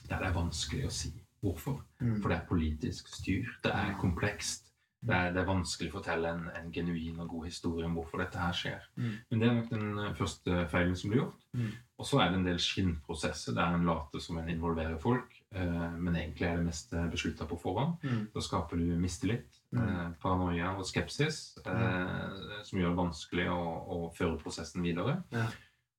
der 0.08 0.18
det 0.18 0.30
er 0.30 0.34
vanskelig 0.34 0.86
å 0.88 0.94
si 0.94 1.12
hvorfor. 1.42 1.80
Mm. 2.00 2.20
For 2.22 2.28
det 2.32 2.36
er 2.38 2.46
politisk 2.48 3.08
styr. 3.12 3.48
det 3.64 3.72
er 3.74 3.96
komplekst. 4.00 4.68
Det 5.02 5.10
er, 5.16 5.32
det 5.34 5.40
er 5.42 5.48
vanskelig 5.48 5.88
å 5.90 5.96
fortelle 5.96 6.30
en, 6.30 6.44
en 6.54 6.68
genuin 6.70 7.16
og 7.24 7.28
god 7.32 7.46
historie 7.48 7.88
om 7.88 7.96
hvorfor 7.98 8.20
dette 8.22 8.38
her 8.38 8.52
skjer. 8.54 8.84
Mm. 8.94 9.14
Men 9.32 9.40
det 9.40 9.48
er 9.48 9.54
nok 9.56 9.70
den 9.72 9.98
eh, 9.98 10.12
første 10.14 10.60
feilen 10.70 10.94
som 10.96 11.10
blir 11.10 11.24
gjort. 11.24 11.40
Mm. 11.58 11.72
Og 11.98 12.06
så 12.06 12.20
er 12.22 12.30
det 12.30 12.38
en 12.38 12.46
del 12.46 12.60
skinnprosesser 12.62 13.56
der 13.56 13.74
en 13.74 13.88
later 13.88 14.22
som 14.22 14.38
en 14.38 14.52
involverer 14.52 15.00
folk, 15.02 15.34
eh, 15.58 15.96
men 15.98 16.14
egentlig 16.20 16.46
er 16.46 16.60
det 16.60 16.68
meste 16.68 17.02
beslutta 17.10 17.48
på 17.50 17.58
forhånd. 17.64 17.98
Mm. 18.06 18.22
Da 18.36 18.44
skaper 18.46 18.78
du 18.78 18.94
mistillit, 19.02 19.58
Mm. 19.72 19.80
eh, 19.88 20.08
paranoia 20.20 20.70
og 20.76 20.84
skepsis, 20.84 21.56
eh, 21.64 22.62
som 22.62 22.78
gjør 22.78 22.90
det 22.92 22.98
vanskelig 22.98 23.46
å, 23.48 23.60
å 23.88 24.00
føre 24.14 24.36
prosessen 24.38 24.82
videre. 24.84 25.22
Ja. 25.32 25.46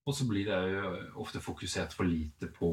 Og 0.05 0.13
så 0.13 0.27
blir 0.29 0.45
det 0.45 0.59
jo 0.75 0.91
ofte 1.23 1.41
fokusert 1.41 1.91
for 1.97 2.05
lite 2.05 2.47
på 2.53 2.69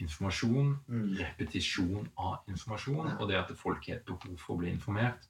informasjon, 0.00 0.78
Mm. 0.88 1.16
repetisjon 1.18 2.08
av 2.18 2.38
informasjon, 2.48 3.16
og 3.20 3.28
det 3.28 3.36
at 3.36 3.56
folk 3.56 3.86
har 3.86 3.96
et 3.96 4.06
behov 4.06 4.38
for 4.38 4.54
å 4.54 4.58
bli 4.58 4.70
informert, 4.70 5.28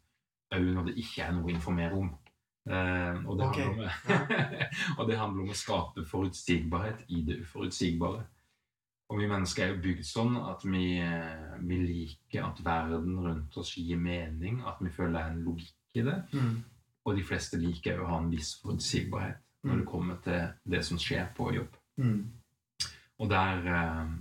òg 0.52 0.74
når 0.74 0.86
det 0.86 0.96
ikke 0.96 1.24
er 1.24 1.32
noe 1.32 1.44
å 1.44 1.54
informere 1.54 1.92
om. 1.92 2.12
Eh, 2.70 3.26
og, 3.26 3.38
det 3.38 3.46
okay. 3.46 3.64
om, 3.64 3.78
og 4.98 5.08
det 5.08 5.18
handler 5.18 5.42
om 5.42 5.50
å 5.50 5.58
skape 5.58 6.04
forutsigbarhet 6.06 7.02
i 7.08 7.22
det 7.26 7.40
uforutsigbare. 7.42 8.22
Og 9.10 9.18
vi 9.18 9.28
mennesker 9.28 9.64
er 9.64 9.72
jo 9.74 9.80
bygd 9.82 10.06
sånn 10.08 10.36
at 10.48 10.62
vi, 10.64 10.98
eh, 11.02 11.56
vi 11.60 11.80
liker 11.82 12.46
at 12.46 12.62
verden 12.64 13.18
rundt 13.20 13.56
oss 13.60 13.74
gir 13.76 13.98
mening, 14.00 14.62
at 14.64 14.78
vi 14.80 14.92
føler 14.94 15.18
det 15.18 15.22
er 15.24 15.32
en 15.34 15.42
logikk 15.44 15.98
i 16.00 16.04
det. 16.06 16.18
Mm. 16.32 16.54
Og 17.04 17.16
de 17.18 17.24
fleste 17.26 17.58
liker 17.60 18.00
å 18.00 18.08
ha 18.08 18.20
en 18.22 18.30
viss 18.30 18.54
forutsigbarhet 18.62 19.42
når 19.66 19.82
det 19.82 19.86
kommer 19.90 20.22
til 20.22 20.70
det 20.72 20.84
som 20.86 20.98
skjer 20.98 21.28
på 21.36 21.50
jobb. 21.54 21.76
Mm. 21.98 22.22
Og 23.18 23.30
der, 23.30 23.66
eh, 23.66 24.14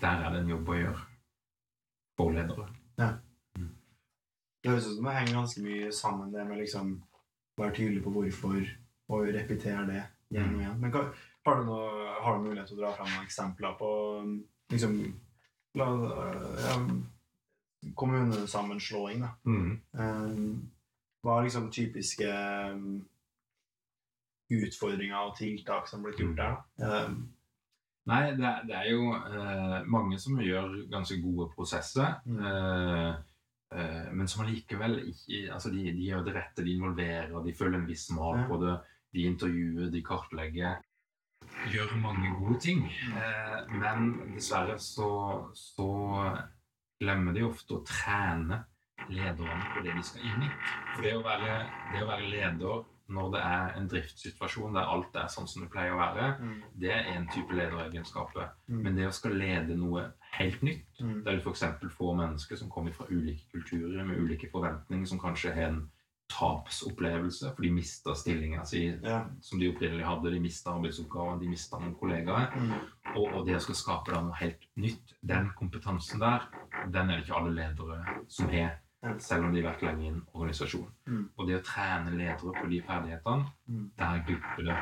der 0.00 0.24
er 0.24 0.34
det 0.34 0.42
en 0.42 0.52
jobb 0.52 0.68
å 0.68 0.78
gjøre 0.78 1.06
for 2.18 2.34
ledere. 2.34 2.68
Det 4.62 4.72
høres 4.72 4.88
ut 4.88 4.96
som 4.96 5.06
det 5.06 5.16
henger 5.16 5.38
ganske 5.38 5.62
mye 5.64 5.90
sammen 5.94 6.32
det 6.34 6.44
med 6.46 6.58
liksom 6.58 6.96
være 7.58 7.74
tydelig 7.74 8.02
på 8.04 8.12
hvorfor 8.14 8.58
og 9.08 9.28
repetere 9.34 9.84
det 9.88 10.00
igjen 10.30 10.54
og 10.54 10.62
igjen. 10.62 10.80
Men 10.82 10.94
hva, 10.94 11.04
har, 11.46 11.60
du 11.60 11.68
noe, 11.68 12.08
har 12.22 12.36
du 12.36 12.48
mulighet 12.48 12.68
til 12.70 12.78
å 12.78 12.82
dra 12.82 12.90
fram 12.96 13.12
noen 13.12 13.28
eksempler 13.28 13.76
på 13.78 13.92
liksom 14.72 14.98
la, 15.78 15.86
ja, 16.64 16.74
kommunesammenslåing, 17.98 19.22
da? 19.24 19.30
Um, 19.46 20.68
hva 21.24 21.38
er 21.38 21.48
liksom 21.48 21.70
typiske 21.74 22.28
um, 22.74 23.00
utfordringer 24.54 25.30
og 25.30 25.36
tiltak 25.38 25.88
som 25.88 26.02
har 26.02 26.10
blitt 26.10 26.22
gjort 26.24 26.38
der? 26.42 26.60
da? 26.82 27.02
Um, 27.06 27.18
Nei, 28.08 28.22
det, 28.38 28.52
det 28.68 28.76
er 28.78 28.90
jo 28.92 29.10
eh, 29.12 29.78
mange 29.90 30.18
som 30.20 30.38
gjør 30.40 30.78
ganske 30.92 31.18
gode 31.20 31.50
prosesser. 31.52 32.18
Mm. 32.24 32.38
eh, 32.48 33.10
eh, 33.76 34.06
men 34.16 34.30
som 34.30 34.46
allikevel 34.46 35.00
ikke 35.10 35.42
altså 35.52 35.72
de, 35.74 35.84
de 35.92 36.06
gjør 36.08 36.24
det 36.24 36.36
rette, 36.38 36.64
de 36.64 36.76
involverer, 36.76 37.34
de 37.44 37.56
følger 37.56 37.82
en 37.82 37.88
viss 37.88 38.08
mal 38.16 38.46
på 38.48 38.60
det. 38.64 38.78
De 39.12 39.24
intervjuer, 39.28 39.90
de 39.92 40.04
kartlegger. 40.04 40.80
Gjør 41.72 41.94
mange 42.00 42.32
gode 42.40 42.58
ting. 42.64 42.86
Eh, 42.88 43.60
men 43.76 44.10
dessverre 44.34 44.78
så, 44.80 45.12
så 45.56 45.90
glemmer 47.00 47.36
de 47.36 47.44
ofte 47.46 47.76
å 47.76 47.84
trene 47.86 48.62
lederne 49.08 49.72
på 49.74 49.84
det 49.84 49.94
de 49.96 50.04
skal 50.04 50.24
inn 50.28 50.46
i. 50.48 50.52
For 50.94 51.04
det 51.04 51.16
å 51.18 51.24
være, 51.24 51.58
det 51.92 52.04
å 52.04 52.08
være 52.08 52.30
leder 52.32 52.86
når 53.08 53.30
det 53.32 53.40
er 53.40 53.76
en 53.78 53.88
driftssituasjon 53.88 54.74
der 54.76 54.90
alt 54.92 55.14
er 55.16 55.28
sånn 55.32 55.48
som 55.48 55.64
det 55.64 55.70
pleier 55.72 55.94
å 55.94 56.00
være, 56.00 56.26
mm, 56.40 56.56
det 56.82 56.90
er 56.92 57.06
en 57.14 57.28
type 57.32 57.56
lederegenskaper. 57.56 58.50
mm, 58.68 58.80
Men 58.84 58.96
det 58.96 59.06
å 59.08 59.14
skal 59.16 59.36
lede 59.40 59.76
noe 59.80 60.10
helt 60.36 60.62
nytt, 60.62 60.88
mm, 61.00 61.22
der 61.24 61.38
du 61.38 61.40
f.eks. 61.40 61.64
får 61.96 62.18
mennesker 62.18 62.60
som 62.60 62.70
kommer 62.70 62.92
fra 62.92 63.06
ulike 63.10 63.48
kulturer 63.52 64.04
med 64.04 64.20
ulike 64.20 64.50
forventninger, 64.52 65.06
som 65.08 65.20
kanskje 65.22 65.54
har 65.54 65.72
en 65.72 65.86
tapsopplevelse, 66.28 67.54
for 67.54 67.64
de 67.64 67.70
mista 67.72 68.14
stillinga 68.14 68.64
si 68.68 68.82
ja. 69.02 69.22
som 69.40 69.60
de 69.60 69.70
opprinnelig 69.72 70.04
hadde, 70.04 70.32
de 70.34 70.40
mista 70.40 70.74
arbeidsoppgaven, 70.74 71.40
de 71.40 71.48
mista 71.48 71.80
noen 71.80 71.94
kollegaer. 71.96 72.52
Mm, 72.56 72.74
Og, 73.16 73.32
og 73.32 73.46
det 73.46 73.56
å 73.56 73.62
skal 73.64 73.78
skape 73.78 74.12
da 74.12 74.20
noe 74.20 74.36
helt 74.36 74.68
nytt, 74.76 75.14
den 75.24 75.48
kompetansen 75.56 76.20
der, 76.20 76.44
den 76.92 77.08
er 77.08 77.16
det 77.16 77.24
ikke 77.24 77.38
alle 77.40 77.54
ledere 77.56 78.18
som 78.28 78.52
har. 78.52 78.76
Selv 79.18 79.44
om 79.44 79.52
de 79.54 79.62
har 79.62 79.72
vært 79.72 79.82
lenge 79.86 80.04
i 80.04 80.08
en 80.08 80.22
organisasjon. 80.34 80.88
Mm. 81.06 81.28
Og 81.38 81.46
det 81.46 81.56
å 81.60 81.64
trene 81.64 82.10
ledere 82.18 82.52
på 82.60 82.68
de 82.70 82.80
ferdighetene, 82.82 83.44
Mm. 83.68 83.90
der 83.98 84.22
glipper 84.26 84.64
det 84.64 84.76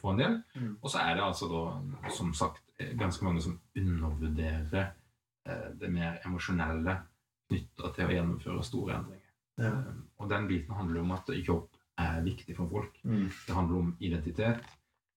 for 0.00 0.10
en 0.12 0.18
del. 0.18 0.42
Mm. 0.56 0.76
Og 0.82 0.90
så 0.90 0.98
er 0.98 1.14
det 1.14 1.22
altså 1.22 1.48
da, 1.48 2.10
som 2.10 2.32
sagt, 2.34 2.62
ganske 2.98 3.22
mange 3.24 3.42
som 3.42 3.60
undervurderer 3.76 4.92
eh, 5.46 5.70
det 5.80 5.90
mer 5.92 6.18
emosjonelle 6.26 6.96
knytta 7.50 7.92
til 7.94 8.06
å 8.06 8.14
gjennomføre 8.14 8.64
store 8.64 8.94
endringer. 8.98 9.26
ja. 9.58 9.70
Um, 9.70 10.06
og 10.18 10.28
den 10.30 10.46
biten 10.48 10.74
handler 10.74 11.00
om 11.02 11.10
at 11.12 11.28
jobb 11.28 11.68
er 11.98 12.22
viktig 12.24 12.56
for 12.56 12.66
folk. 12.68 12.94
Mm, 13.04 13.26
Det 13.46 13.54
handler 13.54 13.76
om 13.78 13.96
identitet. 14.00 14.60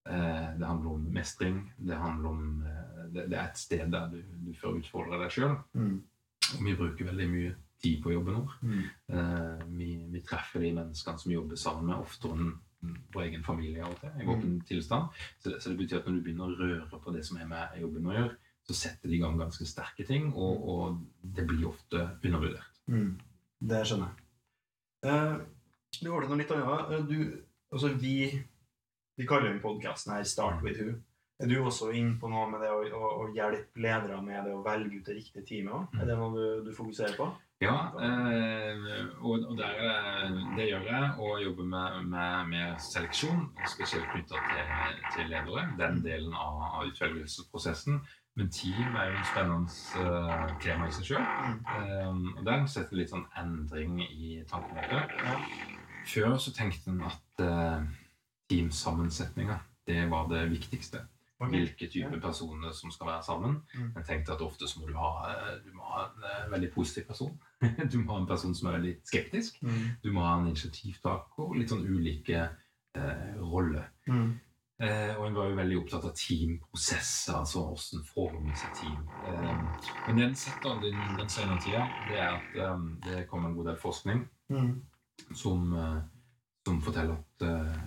eh, 0.05 0.57
Det 0.59 0.65
handler 0.67 0.89
om 0.91 1.05
mestring. 1.13 1.71
Det 1.77 1.95
handler 1.97 2.29
om 2.29 2.63
eh, 2.65 3.07
Det, 3.13 3.29
det 3.29 3.37
er 3.39 3.43
et 3.49 3.57
sted 3.57 3.91
der 3.91 4.09
du, 4.09 4.21
du 4.45 4.53
får 4.53 4.77
utfordre 4.81 5.19
deg 5.21 5.31
sjøl. 5.31 5.57
mm, 5.73 6.03
Og 6.57 6.63
vi 6.65 6.75
bruker 6.75 7.05
veldig 7.05 7.29
mye 7.29 7.55
tid 7.83 8.01
på 8.03 8.13
jobben 8.13 8.35
vår. 8.39 8.53
mm, 8.61 8.83
Eh, 9.13 9.65
Vi, 9.77 9.89
vi 10.11 10.21
treffer 10.21 10.59
de 10.63 10.71
menneskene 10.77 11.19
som 11.19 11.29
vi 11.29 11.35
jobber 11.35 11.55
sammen 11.59 11.85
med, 11.91 11.99
oftere 12.05 12.31
enn 12.37 12.53
vår 13.13 13.21
egen 13.29 13.43
familie 13.43 13.83
av 13.83 13.91
og 13.93 13.99
til, 14.01 14.09
i 14.21 14.25
våken 14.27 14.55
tilstand. 14.67 15.09
Så 15.39 15.49
det, 15.53 15.61
så 15.63 15.69
det 15.71 15.77
betyr 15.79 15.99
at 16.01 16.07
når 16.07 16.17
du 16.17 16.21
begynner 16.25 16.49
å 16.49 16.57
røre 16.59 16.99
på 17.03 17.13
det 17.15 17.21
som 17.25 17.37
er 17.39 17.47
med 17.47 17.77
jobben 17.79 18.07
å 18.11 18.15
gjøre, 18.17 18.35
så 18.67 18.73
setter 18.75 19.09
de 19.09 19.15
i 19.15 19.19
gang 19.21 19.37
ganske 19.39 19.65
sterke 19.67 20.05
ting, 20.07 20.33
og, 20.35 20.67
og 20.69 20.99
det 21.35 21.45
blir 21.47 21.67
ofte 21.67 22.09
undervurdert. 22.23 22.81
mm. 22.87 23.13
Det 23.63 23.85
skjønner 23.87 24.09
jeg. 24.11 24.19
Uh, 25.05 25.39
du 26.01 26.09
var 26.11 26.21
det 26.21 26.29
noe 26.29 26.37
litt 26.41 26.51
annet. 26.51 26.91
Eh, 26.91 27.05
Du, 27.07 27.43
altså 27.71 27.93
vi, 27.99 28.43
vi 29.17 29.25
kaller 29.27 29.53
jo 29.53 29.59
podkasten 29.63 30.13
her 30.13 30.23
'Start 30.23 30.61
with 30.63 30.79
Who'. 30.79 30.99
Er 31.39 31.47
du 31.47 31.55
også 31.63 31.89
inne 31.91 32.19
på 32.19 32.29
noe 32.29 32.49
med 32.51 32.61
det 32.61 32.69
å, 32.71 32.83
å, 32.95 33.07
å 33.23 33.33
hjelpe 33.35 33.79
ledere 33.81 34.21
med 34.21 34.45
det 34.45 34.53
å 34.53 34.63
velge 34.63 34.99
ut 34.99 35.05
det 35.05 35.15
riktige 35.15 35.45
teamet? 35.45 35.87
Er 35.99 36.05
det 36.05 36.17
noe 36.17 36.35
du, 36.35 36.63
du 36.69 36.71
fokuserer 36.75 37.15
på? 37.17 37.31
Ja, 37.61 37.75
eh, 38.05 39.05
og, 39.21 39.57
der 39.57 39.65
er 39.65 40.29
det, 40.57 40.67
gjør 40.67 40.81
jeg, 40.81 41.11
og 41.19 41.43
jobber 41.43 41.63
med, 41.63 42.03
med, 42.03 42.45
med 42.47 42.79
seleksjon, 42.79 43.45
spesielt 43.75 44.09
knytta 44.11 44.41
til, 44.49 44.97
til 45.15 45.29
ledere. 45.31 45.63
Den 45.79 46.01
delen 46.03 46.33
av, 46.33 46.59
av 46.73 46.89
utvelgelsesprosessen. 46.89 48.01
Men 48.35 48.49
team 48.49 48.95
er 48.97 49.11
jo 49.11 49.17
en 49.19 49.29
spennende 49.29 50.01
eh, 50.01 50.53
tema 50.63 50.89
i 50.89 50.95
seg 50.95 51.11
sjøl. 51.11 51.25
Og 52.33 52.43
der 52.47 52.65
setter 52.67 52.99
litt 52.99 53.13
sånn 53.13 53.27
endring 53.39 54.01
i 54.07 54.39
tankemåte. 54.49 55.05
Før 56.09 56.35
så 56.41 56.51
tenkte 56.57 56.91
en 56.91 57.05
at 57.07 57.43
teamsammensetninga, 58.49 59.61
det 59.87 60.07
var 60.11 60.27
det 60.31 60.47
viktigste. 60.51 61.05
Ok. 61.43 61.51
Hvilke 61.51 61.89
typer 61.91 62.21
personer 62.23 62.71
som 62.71 62.91
skal 62.91 63.09
være 63.09 63.23
sammen. 63.25 63.57
Mm. 63.75 63.89
Jeg 63.97 64.05
tenkte 64.07 64.33
at 64.35 64.41
ofte 64.45 64.67
så 64.69 64.79
må 64.79 64.87
du 64.87 64.95
ha, 64.97 65.11
eh, 65.31 65.57
du 65.65 65.73
må 65.75 65.83
ha 65.91 66.05
en 66.07 66.23
eh, 66.29 66.47
veldig 66.51 66.71
positiv 66.75 67.09
person. 67.11 67.35
Du 67.91 67.99
må 67.99 68.13
ha 68.13 68.21
en 68.21 68.27
person 68.27 68.55
som 68.55 68.69
er 68.69 68.77
veldig 68.79 68.95
skeptisk. 69.07 69.61
Mm. 69.63 69.83
Du 70.03 70.11
må 70.15 70.23
ha 70.25 70.37
en 70.39 70.47
initiativtaker 70.51 71.45
og 71.45 71.55
litt 71.59 71.71
sånn 71.71 71.85
ulike 71.87 72.41
eh, 72.95 73.29
roller. 73.39 73.89
Mm. 74.07 74.33
Eh, 74.83 75.11
og 75.15 75.27
en 75.27 75.35
var 75.37 75.47
jo 75.47 75.57
veldig 75.59 75.75
opptatt 75.79 76.05
av 76.09 76.15
teamprosesser, 76.17 77.35
altså 77.37 77.61
hvordan 77.69 78.01
forme 78.09 78.55
seg 78.57 78.73
team. 78.81 78.97
Eh, 79.29 79.51
men 80.07 80.17
det 80.17 80.25
en 80.25 80.35
sett 80.35 80.65
den, 80.81 80.97
den 81.19 81.29
senere 81.29 81.61
tida, 81.63 81.83
det 82.09 82.17
er 82.19 82.39
at 82.39 82.57
um, 82.73 82.87
det 83.05 83.27
kommer 83.29 83.49
en 83.49 83.59
god 83.59 83.71
del 83.73 83.79
forskning 83.83 84.25
Mm. 84.51 84.73
som, 85.33 85.71
uh, 85.73 86.01
som 86.67 86.81
forteller 86.83 87.15
at 87.15 87.45
eh, 87.47 87.77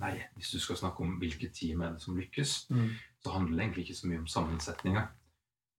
nei, 0.00 0.14
hvis 0.36 0.50
du 0.50 0.58
skal 0.60 0.76
snakke 0.76 1.04
om 1.04 1.18
hvilket 1.20 1.52
team 1.54 1.82
er 1.82 1.92
det 1.94 2.02
som 2.02 2.16
lykkes, 2.16 2.70
Mm. 2.70 2.90
så 3.24 3.30
handler 3.32 3.56
det 3.56 3.64
egentlig 3.64 3.84
ikke 3.88 4.00
så 4.00 4.08
mye 4.08 4.18
om 4.18 4.26
sammensetninger. 4.26 5.06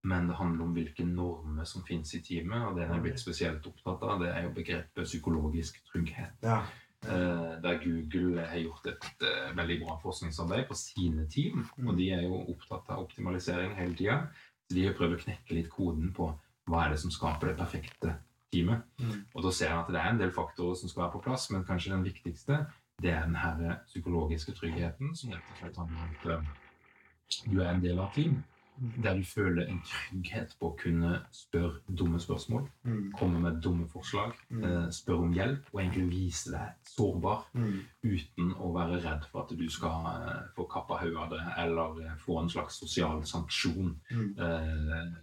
Men 0.05 0.27
det 0.27 0.35
handler 0.37 0.63
om 0.65 0.73
hvilke 0.73 1.05
normer 1.05 1.63
som 1.65 1.83
finnes 1.83 2.13
i 2.13 2.21
teamet, 2.21 2.61
og 2.61 2.75
det 2.75 2.87
jeg 2.87 2.97
er 2.97 3.01
blitt 3.01 3.19
spesielt 3.19 3.65
opptatt 3.67 4.03
av, 4.03 4.19
det 4.21 4.29
er 4.29 4.43
jo 4.43 4.51
begrepet 4.53 5.05
psykologisk 5.07 5.79
trygghet. 5.91 6.35
Ja. 6.43 6.59
Eh, 7.05 7.61
der 7.61 7.79
Google 7.83 8.45
har 8.45 8.57
gjort 8.57 8.85
et 8.87 9.05
eh, 9.21 9.55
veldig 9.57 9.79
bra 9.83 9.97
forskningsarbeid 10.01 10.67
på 10.67 10.77
sine 10.77 11.27
team. 11.29 11.65
Mm. 11.77 11.87
Og 11.87 11.97
de 11.97 12.09
er 12.11 12.21
jo 12.21 12.37
opptatt 12.53 12.89
av 12.89 13.03
optimalisering 13.03 13.75
hele 13.75 13.95
tida. 13.95 14.19
Så 14.69 14.75
de 14.75 14.85
har 14.87 14.93
prøvd 14.97 15.17
å 15.17 15.23
knekke 15.25 15.53
litt 15.57 15.69
koden 15.69 16.13
på 16.13 16.31
hva 16.69 16.85
er 16.85 16.95
det 16.95 16.99
som 16.99 17.11
skaper 17.13 17.51
det 17.51 17.57
perfekte 17.57 18.15
teamet. 18.53 18.81
Mm. 18.99 19.25
Og 19.35 19.43
da 19.43 19.51
ser 19.53 19.71
en 19.73 19.83
at 19.83 19.91
det 19.93 20.01
er 20.01 20.09
en 20.13 20.21
del 20.21 20.31
faktorer 20.33 20.77
som 20.79 20.89
skal 20.89 21.03
være 21.03 21.15
på 21.17 21.23
plass, 21.27 21.49
men 21.51 21.65
kanskje 21.65 21.93
den 21.93 22.05
viktigste 22.05 22.65
det 23.01 23.11
er 23.11 23.25
den 23.25 23.35
her 23.35 23.75
psykologiske 23.85 24.51
tryggheten, 24.55 25.15
som 25.15 25.31
rett 25.31 25.49
og 25.51 25.57
slett 25.59 25.77
handler 25.77 26.03
om 26.03 26.09
at 26.09 26.25
eh, 26.31 27.51
du 27.51 27.59
er 27.61 27.71
en 27.73 27.81
del 27.83 27.99
av 27.99 28.13
team. 28.15 28.43
Der 29.03 29.15
du 29.15 29.23
føler 29.23 29.69
en 29.71 29.77
trygghet 29.87 30.55
på 30.59 30.67
å 30.73 30.77
kunne 30.77 31.21
spørre 31.31 31.79
dumme 31.95 32.19
spørsmål, 32.19 32.65
Mm. 32.83 33.11
komme 33.17 33.39
med 33.39 33.61
dumme 33.63 33.87
forslag, 33.87 34.33
Mm. 34.49 34.63
eh, 34.63 34.89
spørre 34.91 35.23
om 35.23 35.33
hjelp 35.33 35.69
og 35.73 35.81
egentlig 35.81 36.09
vise 36.09 36.51
deg 36.51 36.73
sårbar 36.83 37.45
Mm. 37.53 37.79
uten 38.03 38.53
å 38.55 38.73
være 38.73 39.01
redd 39.03 39.23
for 39.31 39.43
at 39.43 39.57
du 39.57 39.69
skal 39.69 40.05
eh, 40.07 40.43
få 40.55 40.67
kappa 40.69 40.97
hodet 40.97 41.17
av 41.17 41.29
det 41.29 41.53
eller 41.57 42.01
eh, 42.05 42.15
få 42.17 42.39
en 42.41 42.49
slags 42.49 42.79
sosial 42.79 43.23
sanksjon. 43.23 43.95
Eh, 44.11 45.13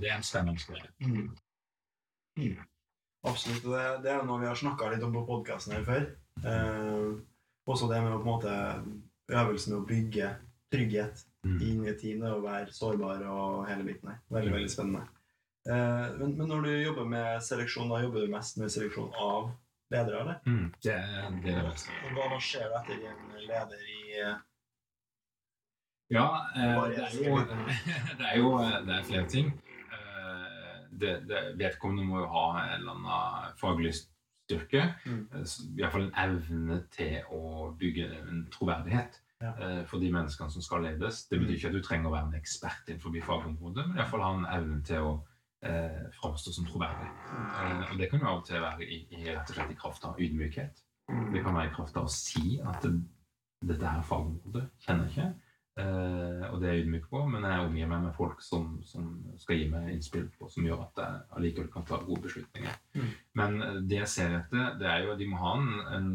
det 0.00 0.10
er 0.10 0.16
en 0.16 0.22
spennende 0.22 0.60
greie. 0.66 0.88
Absolutt. 3.24 3.62
Det, 3.62 4.02
det 4.04 4.10
er 4.12 4.22
noe 4.24 4.40
vi 4.40 4.46
har 4.46 4.54
snakka 4.54 4.90
litt 4.94 5.02
om 5.02 5.12
på 5.12 5.26
podkasten 5.26 5.72
her 5.72 5.84
før. 5.84 6.06
Eh, 6.42 7.12
også 7.66 7.88
det 7.92 8.02
med 8.02 8.16
å 8.16 8.18
på 8.18 8.26
en 8.26 8.32
måte 8.32 8.56
øvelsen 9.30 9.74
med 9.74 9.82
å 9.82 9.86
bygge 9.88 10.32
trygghet 10.74 11.22
Mm. 11.44 11.60
inn 11.60 11.86
i 11.86 11.92
team, 11.92 12.20
det 12.20 12.30
å 12.32 12.40
være 12.40 12.72
sårbar 12.72 13.20
og 13.28 13.66
hele 13.68 13.84
biten 13.84 14.08
her. 14.08 14.20
Veldig, 14.32 14.52
veldig 14.54 14.70
spennende. 14.72 15.02
Eh, 15.68 16.14
men, 16.16 16.32
men 16.38 16.48
når 16.48 16.64
du 16.64 16.70
jobber 16.72 17.04
med 17.04 17.42
seleksjon, 17.44 17.90
da 17.92 18.00
jobber 18.00 18.24
du 18.24 18.32
mest 18.32 18.56
med 18.60 18.72
seleksjon 18.72 19.12
av 19.20 19.50
ledere, 19.92 20.22
eller? 20.22 20.38
Mm. 20.48 20.70
Det 20.80 20.94
er 20.94 21.28
det 21.44 21.52
det 21.52 21.66
beste. 21.66 21.98
Hva, 22.16 22.40
skjer 22.40 22.72
etter 22.80 23.04
en 23.10 23.36
leder 23.44 23.84
i, 23.92 24.00
Ja, 26.14 26.24
eh, 26.56 26.80
det 26.94 27.04
er 27.04 27.18
jo 27.18 27.36
det 28.18 28.24
er, 28.30 28.40
jo, 28.40 28.56
det 28.88 28.96
er 28.96 29.06
flere 29.10 29.28
ting. 29.28 29.52
Det, 30.94 31.14
det, 31.28 31.38
vedkommende 31.58 32.06
må 32.06 32.20
jo 32.22 32.26
ha 32.30 32.48
en 32.62 32.74
eller 32.78 32.92
annen 32.94 33.56
faglig 33.58 33.92
styrke. 34.44 34.94
Mm. 35.06 35.28
Eh, 35.34 35.44
Iallfall 35.78 36.08
en 36.08 36.16
evne 36.24 36.80
til 36.90 37.20
å 37.32 37.70
bygge 37.78 38.08
en 38.20 38.46
troverdighet 38.52 39.20
Ja. 39.42 39.52
eh, 39.58 39.84
for 39.86 39.98
de 40.00 40.10
menneskene 40.12 40.50
som 40.50 40.62
skal 40.62 40.82
ledes. 40.82 41.26
Det 41.28 41.38
betyr 41.40 41.50
Mm. 41.50 41.56
ikke 41.56 41.66
at 41.68 41.72
du 41.72 41.82
trenger 41.82 42.08
å 42.08 42.12
være 42.14 42.28
en 42.28 42.40
ekspert 42.40 42.88
innenfor 42.88 43.20
fagområdet, 43.22 43.88
men 43.88 43.96
iallfall 43.96 44.20
ha 44.22 44.34
en 44.38 44.62
evne 44.62 44.82
til 44.84 44.96
å 45.00 45.24
eh, 45.62 46.10
framstå 46.20 46.52
som 46.52 46.64
troverdig. 46.66 47.08
Eh, 47.08 47.92
og 47.92 47.98
det 47.98 48.10
kan 48.10 48.20
jo 48.20 48.26
av 48.26 48.38
og 48.38 48.44
til 48.46 48.60
være 48.60 48.82
i, 48.84 49.06
i, 49.10 49.24
rett 49.32 49.48
og 49.48 49.54
slett 49.56 49.70
i 49.70 49.74
kraft 49.74 50.04
av 50.04 50.18
ydmykhet. 50.20 50.82
Det 51.32 51.42
kan 51.42 51.54
være 51.54 51.70
i 51.70 51.74
kraft 51.74 51.96
av 51.96 52.04
å 52.04 52.10
si 52.10 52.60
at 52.60 52.82
det, 52.82 52.92
dette 53.66 53.86
her 53.86 54.02
fagområdet 54.02 54.68
kjenner 54.80 55.08
jeg 55.08 55.10
ikke. 55.16 55.34
Eh, 55.74 56.42
og 56.52 56.60
det 56.62 56.68
er 56.68 56.76
jeg 56.76 56.84
ydmyk 56.84 57.06
på, 57.10 57.24
men 57.26 57.46
jeg 57.48 57.66
omgir 57.66 57.88
meg 57.90 58.04
med 58.04 58.14
folk 58.14 58.42
som, 58.46 58.76
som 58.86 59.08
skal 59.42 59.58
gi 59.58 59.64
meg 59.72 59.88
innspill 59.90 60.28
på, 60.38 60.46
som 60.52 60.66
gjør 60.66 60.84
at 60.84 61.00
jeg 61.02 61.22
allikevel 61.38 61.70
kan 61.72 61.86
ta 61.88 61.98
gode 62.04 62.22
beslutninger. 62.28 62.76
Mm. 62.94 63.08
Men 63.40 63.56
eh, 63.62 63.80
det 63.90 63.98
jeg 64.04 64.12
ser 64.12 64.36
etter, 64.38 64.76
det 64.78 64.86
er 64.90 65.02
jo 65.02 65.14
at 65.14 65.22
de 65.22 65.28
må 65.32 65.40
ha 65.42 65.56
en, 65.58 65.72
en 65.98 66.12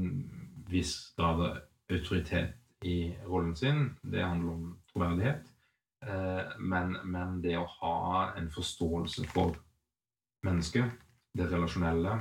viss 0.72 0.96
grad 1.18 1.44
av 1.44 1.60
autoritet 1.92 2.56
i 2.88 3.12
rollen 3.28 3.56
sin. 3.60 3.90
Det 4.02 4.24
handler 4.24 4.54
om 4.54 4.68
troverdighet. 4.94 5.52
Eh, 6.08 6.60
men, 6.60 6.96
men 7.04 7.40
det 7.44 7.58
å 7.60 7.68
ha 7.82 8.00
en 8.40 8.48
forståelse 8.54 9.26
for 9.34 9.58
mennesket, 10.48 10.94
det 11.36 11.50
relasjonelle, 11.52 12.14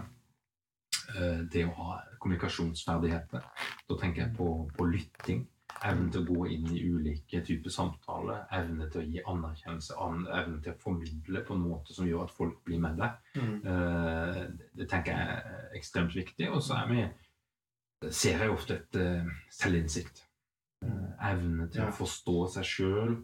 eh, 1.15 1.45
det 1.53 1.63
å 1.69 1.77
ha 1.77 2.01
kommunikasjonsferdigheter. 2.19 3.47
Da 3.87 4.01
tenker 4.01 4.25
jeg 4.25 4.35
på, 4.37 4.51
på 4.75 4.89
lytting. 4.91 5.47
Evnen 5.87 6.11
til 6.11 6.23
å 6.25 6.35
gå 6.35 6.47
inn 6.51 6.67
i 6.75 6.81
ulike 6.91 7.41
typer 7.47 7.71
samtaler. 7.71 8.45
Evne 8.53 8.89
til 8.91 9.01
å 9.03 9.07
gi 9.07 9.23
anerkjennelse. 9.31 9.95
Evne 10.41 10.61
til 10.65 10.73
å 10.73 10.79
formidle 10.83 11.43
på 11.47 11.55
en 11.55 11.63
måte 11.69 11.95
som 11.95 12.07
gjør 12.09 12.25
at 12.27 12.35
folk 12.35 12.61
blir 12.67 12.81
med 12.83 12.97
deg. 12.99 13.11
Mm. 13.37 13.57
Eh, 13.65 14.43
Det 14.75 14.89
tenker 14.91 15.13
jeg 15.13 15.29
er 15.39 15.71
ekstremt 15.79 16.15
viktig. 16.17 16.51
Og 16.51 16.63
så 16.63 16.75
er 16.83 16.89
vi, 16.93 17.05
ser 18.11 18.39
jeg 18.45 18.51
ofte 18.55 18.75
et 18.81 18.97
eh, 19.01 19.25
selvinnsikt. 19.51 20.25
Eh, 20.85 21.33
Evne 21.33 21.69
til 21.71 21.83
Ja. 21.83 21.89
å 21.91 21.93
forstå 21.97 22.37
seg 22.57 22.65
sjøl, 22.65 23.17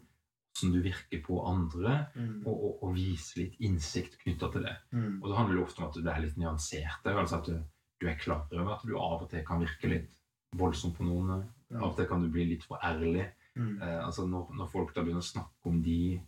hvordan 0.54 0.72
du 0.74 0.80
virker 0.82 1.22
på 1.26 1.40
andre, 1.46 2.06
Mm. 2.14 2.42
og, 2.46 2.54
og, 2.64 2.82
og 2.84 2.94
vise 2.94 3.36
litt 3.40 3.54
innsikt 3.60 4.18
knytta 4.22 4.52
til 4.52 4.62
det. 4.62 4.76
Mm. 4.92 5.22
Og 5.22 5.28
det 5.28 5.36
handler 5.36 5.56
jo 5.58 5.64
ofte 5.64 5.82
om 5.82 5.88
at 5.88 5.94
du 5.94 6.08
er 6.10 6.20
litt 6.22 6.36
nyansert. 6.38 7.02
Altså 7.06 7.38
at 7.40 7.46
du, 7.46 7.56
du 8.00 8.06
er 8.08 8.14
klar 8.18 8.46
over 8.52 8.74
at 8.76 8.86
du 8.86 8.94
av 8.96 9.22
og 9.22 9.30
til 9.30 9.42
kan 9.46 9.58
virke 9.60 9.88
litt 9.90 10.10
voldsom 10.54 10.92
på 10.94 11.02
noen. 11.02 11.42
Av 11.74 11.88
og 11.90 11.96
til 11.96 12.06
kan 12.06 12.22
du 12.22 12.28
bli 12.30 12.44
litt 12.52 12.64
for 12.64 12.78
ærlig. 12.84 13.24
Mm. 13.56 13.80
Eh, 13.82 14.00
altså 14.06 14.26
når, 14.26 14.50
når 14.58 14.66
folk 14.72 14.94
da 14.94 15.02
begynner 15.02 15.22
å 15.22 15.32
snakke 15.32 15.70
om 15.70 15.82
de 15.82 16.20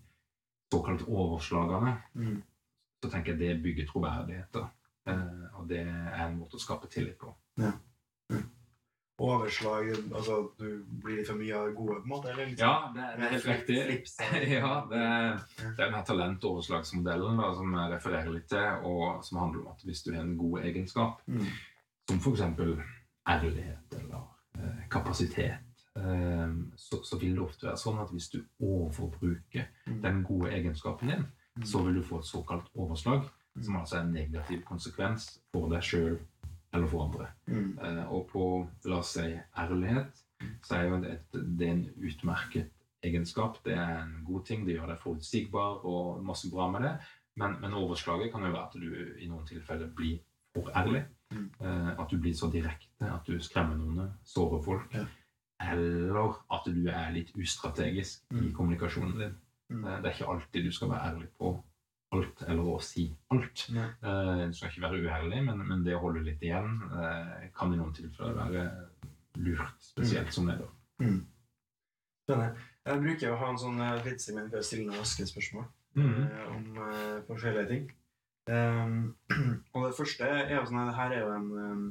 såkalte 0.72 1.04
overslagene, 1.08 1.96
Mm. 2.14 2.42
så 3.02 3.10
tenker 3.10 3.32
jeg 3.34 3.38
det 3.38 3.62
bygger 3.62 3.86
troverdighet. 3.86 4.56
Eh, 5.06 5.56
og 5.58 5.68
det 5.68 5.82
er 5.86 6.26
en 6.26 6.38
måte 6.38 6.56
å 6.56 6.62
skape 6.62 6.88
tillit 6.90 7.18
på. 7.18 7.34
Ja. 7.58 7.72
Overslag 9.18 9.86
Altså 10.12 10.34
du 10.58 10.82
blir 11.00 11.16
litt 11.16 11.28
for 11.30 11.38
mye 11.40 11.54
av 11.56 11.70
det 11.70 11.76
gode, 11.78 11.94
på 12.02 12.04
en 12.04 12.10
måte? 12.10 12.28
Eller 12.34 12.50
liksom, 12.50 12.66
Ja, 12.68 12.90
det, 12.92 13.06
det 13.16 13.24
er 13.24 13.32
helt 13.32 13.46
riktig. 13.46 13.78
ja, 14.58 14.72
det, 14.90 15.04
det 15.56 15.70
er 15.70 15.78
den 15.86 15.94
her 15.96 16.04
talentoverslagsmodellen 16.10 17.40
da, 17.40 17.46
som 17.56 17.72
jeg 17.78 17.92
refererer 17.94 18.28
litt 18.34 18.48
til, 18.50 18.84
og 18.90 19.24
som 19.24 19.38
handler 19.40 19.62
om 19.62 19.70
at 19.72 19.86
hvis 19.88 20.02
du 20.04 20.10
har 20.12 20.20
en 20.26 20.36
god 20.40 20.60
egenskap, 20.68 21.22
Mm. 21.26 21.46
som 22.10 22.20
f.eks. 22.22 22.42
ærlighet 23.26 23.96
eller 23.98 24.20
kapasitet, 24.90 25.58
eh, 25.96 26.52
så, 26.76 27.00
så 27.04 27.18
vil 27.20 27.34
det 27.36 27.42
ofte 27.44 27.66
være 27.66 27.76
sånn 27.80 27.98
at 28.02 28.10
hvis 28.12 28.28
du 28.32 28.40
overbruker 28.60 29.66
Mm. 29.86 30.02
den 30.02 30.22
gode 30.24 30.50
egenskapen 30.52 31.08
din, 31.08 31.26
Mm. 31.56 31.64
så 31.64 31.82
vil 31.84 31.94
du 31.94 32.02
få 32.02 32.18
et 32.18 32.24
såkalt 32.28 32.66
overslag, 32.74 33.22
som 33.62 33.76
altså 33.76 33.96
er 33.96 34.00
en 34.00 34.12
negativ 34.12 34.62
konsekvens 34.64 35.38
for 35.52 35.68
deg 35.70 35.82
sjøl 35.82 36.18
eller 36.74 36.86
for 36.86 37.04
andre. 37.06 37.26
Mm. 37.46 37.78
Eh, 37.82 38.12
og 38.12 38.28
på, 38.28 38.68
la 38.84 38.98
oss 38.98 39.14
si, 39.16 39.38
ærlighet, 39.56 40.22
så 40.62 40.74
er 40.76 40.88
jo 40.88 40.98
det, 41.00 41.10
et, 41.12 41.32
det 41.58 41.68
er 41.68 41.72
en 41.72 41.86
utmerket 41.96 42.70
egenskap. 43.02 43.56
Det 43.64 43.72
er 43.72 44.02
en 44.02 44.24
god 44.26 44.44
ting, 44.44 44.66
det 44.66 44.76
gjør 44.76 44.86
deg 44.88 44.98
forutsigbar 45.00 45.84
og 45.86 46.24
masse 46.24 46.50
bra 46.50 46.68
med 46.70 46.82
det. 46.82 46.98
Men, 47.36 47.56
men 47.60 47.72
overslaget 47.72 48.32
kan 48.32 48.42
jo 48.44 48.50
være 48.52 48.66
at 48.66 48.72
du 48.74 49.20
i 49.22 49.28
noen 49.28 49.46
tilfeller 49.46 49.88
blir 49.96 50.18
for 50.54 50.70
ærlig. 50.76 51.04
Mm. 51.32 51.50
At 51.98 52.10
du 52.10 52.18
blir 52.22 52.34
så 52.38 52.46
direkte 52.52 53.08
at 53.12 53.24
du 53.26 53.38
skremmer 53.42 53.76
noen, 53.76 54.12
sårer 54.24 54.62
folk. 54.62 54.92
Ja. 54.94 55.04
Eller 55.72 56.36
at 56.52 56.64
du 56.68 56.86
er 56.88 57.10
litt 57.12 57.32
ustrategisk 57.36 58.22
i 58.30 58.34
Mm. 58.34 58.52
kommunikasjonen 58.54 59.18
din. 59.18 59.34
Mm. 59.70 59.84
Eh, 59.84 59.96
Det 60.02 60.06
er 60.06 60.14
ikke 60.14 60.28
alltid 60.32 60.64
du 60.64 60.70
skal 60.72 60.88
være 60.90 61.10
ærlig 61.14 61.28
på 61.38 61.62
alt, 62.12 62.42
eller 62.46 62.62
å 62.62 62.80
si 62.82 63.16
alt. 63.30 63.66
Nei. 63.72 63.88
Eh, 64.02 64.46
Du 64.46 64.52
skal 64.52 64.68
ikke 64.70 64.82
være 64.82 65.02
uærlig, 65.02 65.44
men, 65.44 65.66
men 65.68 65.82
det 65.84 65.94
å 65.96 66.00
holde 66.00 66.22
litt 66.24 66.40
igjen 66.42 66.78
kan 67.54 67.72
i 67.72 67.76
noen 67.76 67.92
tilfeller 67.94 68.34
være 68.34 68.88
lurt, 69.36 69.80
spesielt 69.82 70.32
som 70.32 70.46
leder. 70.46 70.68
Mm. 71.00 71.24
Jeg 72.28 73.00
bruker 73.02 73.32
å 73.32 73.38
ha 73.38 73.50
en 73.50 73.58
sånn 73.58 73.78
vits 74.04 74.28
i 74.30 74.34
min 74.34 74.48
før 74.50 74.58
å 74.62 74.64
stille 74.66 74.86
noen 74.86 74.98
raske 75.00 75.26
spørsmål 75.26 75.66
eh, 75.96 76.46
om 76.54 76.64
forskjellige 77.28 77.68
ting. 77.68 77.90
Um, 78.48 79.16
og 79.74 79.86
det 79.88 79.94
første 79.98 80.26
er 80.28 80.52
jo 80.60 80.66
sånn 80.68 80.78
at 80.84 80.90
det 80.92 80.96
her 81.00 81.14
er 81.16 81.22
jo 81.24 81.30
en 81.34 81.46
um, 81.58 81.86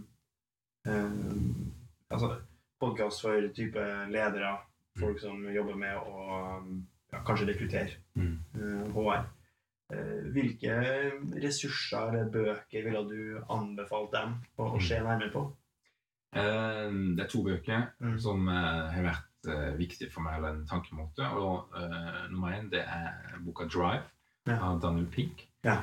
um, 0.87 1.71
altså, 2.13 2.29
podkast 2.79 3.23
for 3.25 3.49
type 3.57 3.83
ledere, 4.13 4.53
folk 4.99 5.19
som 5.19 5.41
jobber 5.51 5.75
med 5.75 5.97
å 5.99 6.27
ja, 7.11 7.23
kanskje 7.27 7.49
rekruttere 7.51 7.97
Mm. 8.15 8.37
uh, 8.55 8.85
HR. 8.95 9.25
Uh, 9.91 10.31
hvilke 10.33 10.77
ressurser 11.43 12.07
eller 12.13 12.29
bøker 12.31 12.85
ville 12.87 13.01
du 13.09 13.19
anbefalt 13.51 14.13
dem 14.15 14.37
å, 14.57 14.69
å 14.77 14.79
se 14.81 15.01
nærmere 15.03 15.33
på? 15.35 15.43
Uh, 16.35 16.87
Det 17.17 17.25
er 17.25 17.31
to 17.31 17.43
bøker 17.43 17.89
Mm. 17.99 18.15
som 18.19 18.47
eh, 18.47 18.87
har 18.95 19.03
vært 19.09 19.51
eh, 19.51 19.75
viktige 19.77 20.09
for 20.11 20.23
meg, 20.25 20.37
eller 20.39 20.55
en 20.55 20.65
tankemåte. 20.67 21.27
Og 21.37 21.75
eh, 21.77 22.23
nummer 22.31 22.55
én 22.55 22.69
det 22.71 22.81
er 22.87 23.35
boka 23.45 23.67
'Drive' 23.67 24.07
Ja. 24.47 24.57
av 24.61 24.79
Daniel 24.81 25.05
Pink. 25.11 25.47
Ja. 25.63 25.81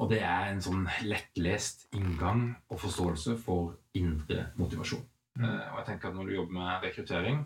Og 0.00 0.08
det 0.08 0.22
er 0.24 0.48
en 0.48 0.62
sånn 0.64 0.86
lettlest 1.04 1.88
inngang 1.96 2.54
og 2.72 2.80
forståelse 2.80 3.36
for 3.42 3.74
indre 3.98 4.48
motivasjon. 4.56 5.02
Mm. 5.36 5.44
Uh, 5.44 5.64
og 5.70 5.80
jeg 5.80 5.88
tenker 5.90 6.10
at 6.10 6.16
Når 6.16 6.28
du 6.28 6.34
jobber 6.34 6.56
med 6.56 6.86
rekruttering, 6.86 7.42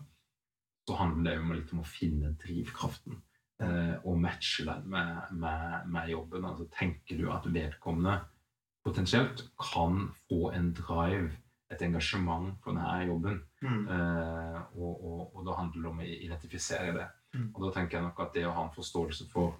så 0.86 0.98
handler 1.00 1.30
det 1.30 1.38
jo 1.40 1.56
litt 1.58 1.72
om 1.74 1.82
å 1.82 1.88
finne 1.88 2.34
drivkraften. 2.40 3.18
Uh, 3.62 3.96
og 4.04 4.20
matche 4.22 4.66
den 4.66 4.86
med, 4.90 5.34
med, 5.40 5.90
med 5.90 6.12
jobben. 6.12 6.46
Altså 6.46 6.68
Tenker 6.74 7.18
du 7.18 7.28
at 7.32 7.48
vedkommende 7.50 8.20
potensielt 8.84 9.46
kan 9.58 10.08
få 10.28 10.52
en 10.54 10.70
drive, 10.76 11.32
et 11.72 11.80
engasjement 11.82 12.52
for 12.62 12.76
denne 12.76 13.06
jobben? 13.08 13.38
Mm. 13.64 13.86
Uh, 13.88 14.58
og, 14.78 14.92
og, 14.94 15.20
og 15.34 15.46
da 15.48 15.58
handler 15.58 15.80
det 15.80 15.90
om 15.90 16.02
å 16.04 16.10
identifisere 16.18 16.98
det. 17.00 17.06
Mm. 17.34 17.48
Og 17.50 17.64
da 17.64 17.72
tenker 17.74 17.98
jeg 17.98 18.06
nok 18.06 18.20
at 18.28 18.36
det 18.36 18.44
å 18.46 18.54
ha 18.54 18.68
en 18.68 18.76
forståelse 18.76 19.26
for 19.32 19.56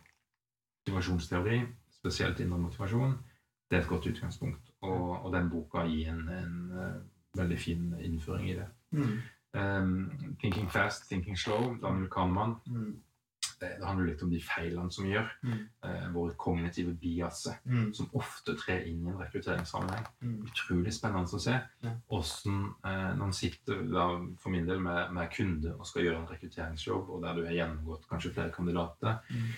motivasjonsteori, 0.85 1.65
spesielt 2.05 2.41
innom 2.45 2.61
motivasjon, 2.69 3.17
det 3.71 3.79
er 3.79 3.83
et 3.83 3.89
godt 3.89 4.07
utgangspunkt. 4.13 4.71
Og, 4.85 5.25
og 5.25 5.33
den 5.33 5.49
boka 5.51 5.87
gir 5.89 6.11
en, 6.13 6.29
en 6.29 6.59
eh, 6.77 7.01
veldig 7.41 7.59
fin 7.59 7.89
innføring 8.05 8.51
i 8.53 8.59
det. 8.61 8.69
Mm. 8.93 9.17
Um, 9.55 10.11
'Thinking 10.41 10.69
Fast, 10.71 11.09
Thinking 11.09 11.37
Slow', 11.39 11.79
Daniel 11.81 12.09
Kahneman. 12.11 12.57
Mm. 12.67 13.01
Det, 13.61 13.69
det 13.81 13.87
handler 13.87 14.07
litt 14.11 14.23
om 14.23 14.31
de 14.33 14.41
feilene 14.43 14.91
som 14.93 15.07
gjør. 15.07 15.29
Mm. 15.47 15.61
Uh, 15.87 16.09
våre 16.15 16.35
kognitive 16.37 16.93
biaser, 17.01 17.55
Mm. 17.65 17.93
som 17.95 18.09
ofte 18.19 18.57
trer 18.59 18.83
inn 18.91 19.07
i 19.07 19.11
en 19.11 19.19
rekrutteringssammenheng. 19.21 20.07
Mm. 20.21 20.41
Utrolig 20.51 20.93
spennende 20.93 21.39
å 21.39 21.41
se 21.41 21.55
Ja. 21.85 21.93
hvordan 22.11 23.19
man 23.19 23.33
sitter 23.33 23.83
da, 23.89 24.09
for 24.43 24.51
min 24.51 24.67
del 24.67 24.81
med, 24.81 25.13
med 25.13 25.31
kunde 25.37 25.77
og 25.79 25.87
skal 25.87 26.03
gjøre 26.03 26.19
en 26.23 26.29
rekrutteringsjobb, 26.35 27.09
og 27.11 27.23
der 27.23 27.35
du 27.35 27.45
har 27.47 27.53
gjennomgått 27.55 28.09
kanskje 28.11 28.33
flere 28.35 28.51
kandidater, 28.53 29.19
Mm. 29.31 29.37
eh, 29.37 29.55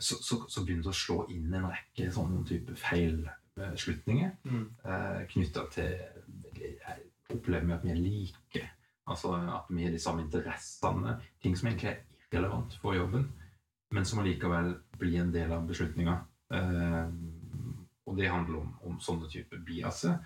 så, 0.00 0.16
så, 0.22 0.38
så 0.48 0.64
begynner 0.64 0.82
det 0.86 0.92
å 0.92 0.98
slå 0.98 1.16
inn 1.32 1.52
en 1.54 1.68
rekke 1.70 2.10
sånne 2.12 2.44
type 2.48 2.74
feilslutninger 2.80 4.30
Mm. 4.44 4.64
eh, 4.84 5.20
knytta 5.30 5.66
til 5.70 5.98
Jeg 6.54 6.98
opplever 7.30 7.74
at 7.74 7.84
vi 7.84 7.90
er 7.90 8.00
like. 8.00 8.64
Altså 9.06 9.32
at 9.34 9.66
vi 9.70 9.84
har 9.84 9.90
de 9.92 9.98
samme 10.00 10.22
interessene. 10.22 11.18
Ting 11.42 11.56
som 11.56 11.68
egentlig 11.68 11.90
er 11.90 12.00
irrelevant 12.32 12.74
for 12.80 12.94
jobben, 12.94 13.26
men 13.92 14.04
som 14.04 14.18
allikevel 14.22 14.74
blir 14.98 15.20
en 15.20 15.32
del 15.32 15.52
av 15.52 15.66
beslutninga. 15.68 16.16
Eh, 16.52 17.08
og 18.06 18.16
det 18.16 18.30
handler 18.30 18.58
om, 18.60 18.72
om 18.84 18.98
sånne 19.00 19.28
typer 19.32 19.58
biaser, 19.66 20.18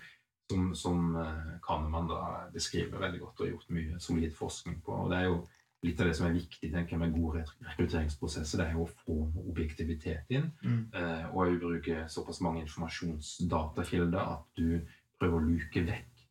som, 0.51 0.73
som 0.75 1.15
eh, 1.15 1.59
Kahneman 1.65 2.07
da 2.09 2.47
beskriver 2.53 2.99
veldig 2.99 3.19
godt 3.19 3.39
og 3.39 3.45
har 3.45 3.51
gjort 3.53 3.69
mye 3.75 3.99
solid 3.99 4.33
forskning 4.35 4.81
på. 4.85 4.91
Og 5.03 5.11
det 5.11 5.17
er 5.19 5.29
jo 5.29 5.39
litt 5.85 6.01
av 6.01 6.09
det 6.09 6.15
som 6.17 6.27
er 6.27 6.35
viktig 6.35 6.69
tenker 6.73 6.95
jeg, 6.95 6.99
med 6.99 7.15
gode 7.15 7.41
rekrutteringsprosess 7.41 7.69
rekrutteringsprosesser, 7.69 8.59
det 8.59 8.65
er 8.67 8.75
jo 8.75 8.85
å 8.85 8.93
få 9.03 9.17
objektivitet 9.45 10.33
inn. 10.35 10.49
Mm. 10.63 10.81
Eh, 10.93 11.27
og 11.31 11.59
bruke 11.61 12.05
såpass 12.11 12.41
mange 12.43 12.63
informasjonsdatakilder 12.65 14.19
at 14.19 14.59
du 14.59 14.81
prøver 15.19 15.37
å 15.37 15.45
luke 15.45 15.83
vekk 15.87 16.25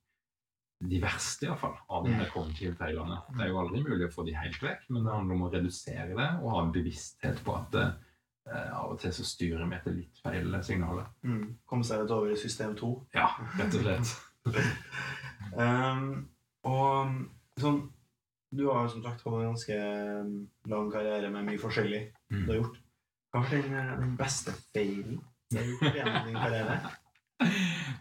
de 0.89 1.01
verste 1.03 1.47
i 1.47 1.49
hvert 1.51 1.59
fall, 1.59 1.79
av 1.91 2.05
de 2.07 2.13
her 2.15 2.29
kognitive 2.31 2.77
feilene. 2.79 3.17
Det 3.35 3.43
er 3.43 3.51
jo 3.51 3.63
aldri 3.65 3.81
mulig 3.83 4.07
å 4.07 4.13
få 4.15 4.23
de 4.29 4.37
helt 4.37 4.61
vekk, 4.63 4.85
men 4.95 5.03
det 5.03 5.15
handler 5.17 5.35
om 5.35 5.49
å 5.49 5.51
redusere 5.51 6.13
det 6.13 6.29
og 6.39 6.53
ha 6.53 6.61
en 6.63 6.75
bevissthet 6.77 7.41
på 7.47 7.57
at 7.59 7.79
eh, 7.81 8.71
av 8.77 8.93
og 8.93 9.01
til 9.03 9.15
så 9.17 9.27
styrer 9.27 9.65
vi 9.65 9.79
etter 9.81 9.97
litt 9.97 10.23
feil 10.23 10.55
signaler. 10.63 11.09
Mm. 11.27 11.57
Komme 11.67 11.89
seg 11.89 12.05
litt 12.05 12.15
over 12.15 12.31
i 12.31 12.39
system 12.39 12.77
2. 12.79 12.93
Ja, 13.17 13.33
rett 13.59 13.81
og 13.81 13.87
slett. 13.87 14.17
Um, 15.59 16.27
og 16.67 17.61
sånn 17.63 17.79
Du 18.51 18.67
har 18.71 18.83
jo 18.83 18.89
som 18.89 19.03
sagt 19.05 19.23
hatt 19.25 19.35
en 19.35 19.49
ganske 19.51 19.75
um, 20.23 20.49
lang 20.67 20.91
karriere 20.93 21.31
med 21.31 21.45
mye 21.45 21.59
forskjellig 21.61 22.03
du 22.31 22.37
har 22.37 22.55
Mm. 22.55 22.63
gjort. 22.63 22.79
Hva 23.33 23.43
var 23.43 23.51
den, 23.51 23.75
eh, 23.77 23.99
den 24.01 24.17
beste 24.17 24.53
feilen 24.73 25.21
du 25.51 25.57
har 25.59 25.65
gjort 25.65 25.95
gjennom 25.99 26.27
din 26.27 26.35
karriere? 26.43 26.81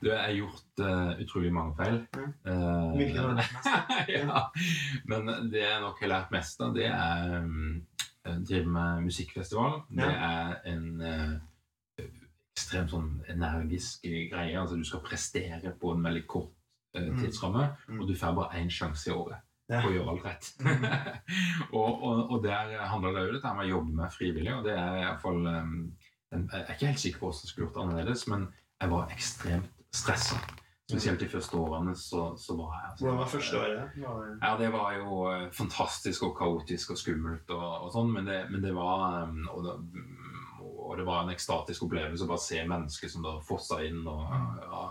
Du, 0.01 0.07
jeg 0.09 0.17
har 0.21 0.31
gjort 0.33 0.79
uh, 0.81 1.11
utrolig 1.21 1.51
mange 1.53 1.75
feil. 1.77 1.97
Mm. 2.15 2.31
Uh, 2.45 2.95
Hvilken 2.97 3.17
har 3.17 3.27
du 3.29 3.35
lært 3.37 3.53
mest? 3.53 3.69
ja. 4.17 4.41
Men 5.05 5.27
det 5.51 5.61
jeg 5.61 5.81
nok 5.81 5.99
har 6.01 6.07
lært 6.09 6.31
mest 6.33 6.61
av, 6.61 6.73
det 6.73 6.85
er 6.89 7.35
um, 7.43 7.85
drive 8.47 8.65
med 8.65 9.03
musikkfestival. 9.05 9.81
Det 9.89 10.09
er 10.09 10.55
en 10.73 10.87
uh, 11.01 11.35
ekstremt 12.57 12.89
sånn 12.93 13.11
energisk 13.29 14.05
greie. 14.31 14.57
Altså 14.57 14.77
du 14.77 14.85
skal 14.89 15.03
prestere 15.05 15.73
på 15.81 15.93
en 15.95 16.03
veldig 16.09 16.25
kort 16.27 16.53
Mm. 16.97 17.17
tidsramme, 17.19 17.75
Mm. 17.89 17.99
og 18.01 18.07
du 18.07 18.15
får 18.17 18.31
bare 18.33 18.57
én 18.57 18.69
sjanse 18.73 19.11
i 19.11 19.13
året 19.13 19.37
Ja. 19.67 19.81
og 19.83 19.91
gjøre 19.91 20.13
alt 20.13 20.27
rett. 20.27 20.51
Mm. 21.67 21.73
og, 21.75 22.03
og, 22.03 22.19
og 22.31 22.43
der 22.43 22.77
handler 22.87 23.11
det 23.11 23.23
òg 23.25 23.33
dette 23.35 23.49
med 23.57 23.65
å 23.65 23.71
jobbe 23.73 23.95
med 23.97 24.13
frivillige, 24.13 24.55
og 24.55 24.63
det 24.63 24.75
er 24.79 25.01
iallfall 25.01 25.41
um, 25.43 25.73
fall, 26.31 26.45
Jeg 26.53 26.61
er 26.61 26.77
ikke 26.77 26.91
helt 26.91 27.01
sikker 27.03 27.19
på 27.19 27.25
hvordan 27.27 27.43
jeg 27.43 27.51
skulle 27.51 27.65
gjort 27.65 27.75
det 27.75 27.83
annerledes, 27.83 28.23
men 28.31 28.47
jeg 28.81 28.93
var 28.93 29.11
ekstremt 29.15 29.83
stressa. 29.95 30.39
Spesielt 30.87 31.19
de 31.19 31.27
første 31.27 31.57
årene 31.59 31.93
så, 31.99 32.29
så 32.39 32.55
var 32.55 32.75
jeg 32.77 32.91
altså, 32.91 33.03
Hvordan 33.03 33.19
var 33.19 33.31
første 33.33 33.59
året? 33.59 33.97
Ja, 34.41 34.51
det 34.61 34.69
var 34.71 34.93
jo 34.95 35.17
eh, 35.33 35.49
fantastisk 35.51 36.23
og 36.23 36.37
kaotisk 36.37 36.93
og 36.93 37.01
skummelt 37.01 37.51
og, 37.51 37.65
og 37.83 37.89
sånn, 37.91 38.13
men 38.15 38.29
det, 38.29 38.37
men 38.53 38.63
det 38.63 38.71
var 38.75 39.25
um, 39.27 39.41
og 39.51 39.65
det, 39.65 39.73
og 40.87 40.97
det 40.99 41.05
var 41.07 41.23
en 41.23 41.33
ekstatisk 41.33 41.83
opplevelse 41.87 42.25
å 42.25 42.29
bare 42.31 42.43
se 42.43 42.61
mennesker 42.63 43.11
som 43.11 43.25
da 43.25 43.37
fossa 43.45 43.81
inn 43.85 44.03
og 44.07 44.27
ja, 44.63 44.83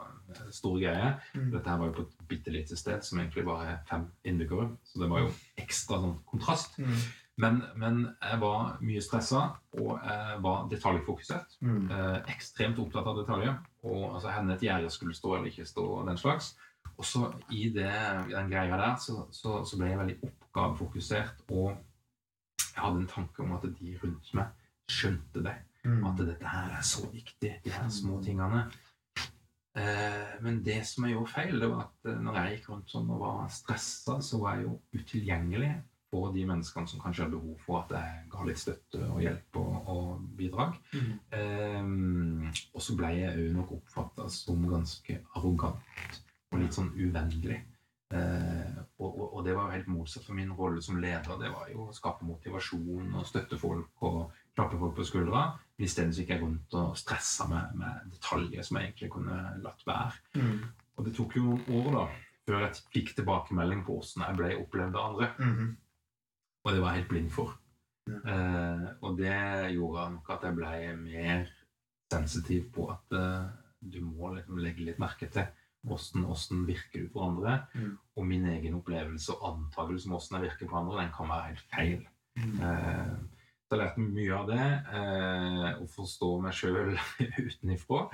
store 0.55 0.83
greier. 0.83 1.15
Mm. 1.35 1.51
Dette 1.55 1.71
her 1.71 1.81
var 1.81 1.91
jo 1.91 1.97
på 1.99 2.07
et 2.07 2.27
bitte 2.31 2.55
lite 2.55 2.79
sted 2.79 3.05
som 3.07 3.21
egentlig 3.23 3.47
bare 3.49 3.71
er 3.73 3.79
fem 3.89 4.09
innbyggere, 4.29 4.69
så 4.85 5.03
det 5.03 5.11
var 5.13 5.25
jo 5.25 5.31
ekstra 5.63 6.01
sånn 6.03 6.19
kontrast. 6.29 6.77
Mm. 6.83 6.99
Men, 7.37 7.59
men 7.77 7.99
jeg 8.23 8.41
var 8.41 8.77
mye 8.81 9.03
stressa, 9.05 9.43
og 9.77 9.91
jeg 10.01 10.37
var 10.45 10.69
detaljfokusert. 10.71 11.59
Mm. 11.61 11.91
Eh, 11.93 12.31
ekstremt 12.33 12.79
opptatt 12.81 13.11
av 13.11 13.19
detaljer. 13.21 13.59
Og 13.85 14.15
altså, 14.15 14.31
henne 14.33 14.57
et 14.57 14.65
gjerde 14.65 14.93
skulle 14.93 15.17
stå 15.17 15.35
eller 15.37 15.51
ikke 15.51 15.69
stå, 15.69 15.85
og 15.99 16.09
den 16.09 16.21
slags. 16.21 16.55
Og 16.97 17.05
så 17.05 17.27
i 17.53 17.69
det, 17.75 17.93
den 18.31 18.49
greia 18.49 18.79
der 18.81 18.97
så, 19.03 19.27
så, 19.37 19.59
så 19.69 19.77
ble 19.77 19.91
jeg 19.91 20.01
veldig 20.01 20.17
oppgavefokusert, 20.31 21.45
og 21.53 21.75
jeg 22.77 22.85
hadde 22.85 23.03
en 23.03 23.11
tanke 23.11 23.45
om 23.45 23.53
at 23.57 23.69
de 23.69 23.99
rundt 24.01 24.33
meg 24.37 24.65
skjønte 24.93 25.43
det. 25.45 25.55
Mm. 25.87 26.05
At 26.09 26.21
dette 26.27 26.51
her 26.51 26.77
er 26.79 26.85
så 26.87 27.07
viktig, 27.13 27.53
de 27.65 27.73
her 27.73 27.89
små 27.93 28.19
tingene. 28.25 28.67
Eh, 29.77 30.37
men 30.43 30.63
det 30.65 30.81
som 30.89 31.05
jeg 31.05 31.15
gjorde 31.15 31.33
feil, 31.35 31.61
det 31.61 31.69
var 31.69 31.85
at 31.85 32.09
eh, 32.11 32.23
når 32.25 32.39
jeg 32.41 32.57
gikk 32.57 32.71
rundt 32.73 32.91
sånn 32.95 33.13
og 33.13 33.21
var 33.21 33.53
stressa, 33.53 34.17
så 34.25 34.41
var 34.41 34.57
jeg 34.57 34.67
jo 34.67 34.79
utilgjengelig 34.97 35.75
for 36.11 36.33
de 36.33 36.45
menneskene 36.49 36.89
som 36.89 37.03
kanskje 37.03 37.27
hadde 37.27 37.37
behov 37.37 37.63
for 37.67 37.83
at 37.83 37.93
jeg 37.97 38.23
ga 38.33 38.47
litt 38.47 38.63
støtte 38.63 39.03
og 39.11 39.21
hjelp 39.21 39.59
og, 39.61 39.91
og 39.93 40.27
bidrag. 40.39 40.79
Mm. 40.95 41.13
Eh, 41.39 42.63
og 42.73 42.85
så 42.87 42.97
ble 42.99 43.13
jeg 43.19 43.43
òg 43.43 43.57
nok 43.59 43.75
oppfatta 43.81 44.29
som 44.33 44.65
ganske 44.71 45.21
arrogant 45.37 46.23
og 46.53 46.63
litt 46.63 46.79
sånn 46.79 46.93
uvennlig. 46.97 47.61
Eh, 48.15 48.77
og, 49.03 49.11
og, 49.11 49.27
og 49.29 49.45
det 49.45 49.57
var 49.59 49.69
jo 49.69 49.77
helt 49.77 49.93
motsatt 49.93 50.25
for 50.25 50.39
min 50.39 50.55
rolle 50.57 50.83
som 50.83 51.01
leder. 51.03 51.37
Det 51.43 51.53
var 51.53 51.69
jo 51.73 51.89
å 51.89 51.95
skape 51.97 52.25
motivasjon 52.25 53.13
og 53.13 53.29
støtte 53.29 53.59
folk 53.61 54.07
og 54.09 54.23
klappe 54.57 54.79
folk 54.81 54.97
på 54.97 55.07
skuldra. 55.07 55.47
Isteden 55.83 56.15
gikk 56.17 56.33
jeg 56.33 56.43
rundt 56.43 56.77
og 56.81 56.95
stressa 56.97 57.47
med, 57.51 57.75
med 57.77 58.13
detaljer 58.15 58.65
som 58.65 58.79
jeg 58.79 58.91
egentlig 58.91 59.11
kunne 59.13 59.41
latt 59.65 59.83
være. 59.87 60.15
Mm. 60.41 60.63
Og 60.97 61.05
det 61.05 61.13
tok 61.17 61.37
jo 61.37 61.45
noen 61.51 61.69
år 61.83 61.91
da 61.99 62.07
før 62.47 62.63
jeg 62.63 62.79
fikk 62.95 63.13
tilbakemelding 63.17 63.83
på 63.87 63.99
åssen 64.01 64.23
jeg 64.23 64.39
ble 64.39 64.55
opplevd 64.63 64.97
av 64.97 65.11
andre. 65.11 65.31
Mm. 65.43 65.77
Og 66.65 66.73
det 66.73 66.83
var 66.83 66.95
jeg 66.95 67.03
helt 67.03 67.13
blind 67.13 67.31
for. 67.35 67.55
Ja. 68.07 68.19
Eh, 68.33 68.89
og 69.03 69.19
det 69.19 69.37
gjorde 69.75 70.09
nok 70.15 70.33
at 70.37 70.47
jeg 70.47 70.57
ble 70.57 70.73
mer 71.01 71.47
sensitiv 72.13 72.69
på 72.75 72.87
at 72.95 73.17
eh, 73.19 73.49
du 73.83 73.99
må 74.07 74.31
liksom 74.37 74.61
legge 74.63 74.87
litt 74.87 75.03
merke 75.03 75.29
til 75.31 75.49
du 75.87 76.65
virker 76.67 77.05
du 77.05 77.11
for 77.13 77.29
andre. 77.29 77.67
Mm. 77.75 77.99
Og 78.17 78.27
min 78.27 78.47
egen 78.51 78.75
opplevelse 78.75 79.35
og 79.35 79.49
antakelse 79.53 80.09
om 80.09 80.17
hvordan 80.17 80.41
jeg 80.41 80.51
virker 80.51 80.71
på 80.71 80.77
andre, 80.77 81.03
den 81.03 81.13
kan 81.15 81.29
være 81.29 81.51
helt 81.51 81.67
feil. 81.75 82.07
Mm. 82.37 82.61
Eh, 82.63 83.36
så 83.67 83.75
jeg 83.75 83.81
lærte 83.81 84.03
mye 84.03 84.35
av 84.37 84.45
det, 84.47 84.65
eh, 84.95 85.71
å 85.83 85.87
forstå 85.91 86.29
meg 86.45 86.55
sjøl 86.55 86.93
utenifra. 87.49 88.05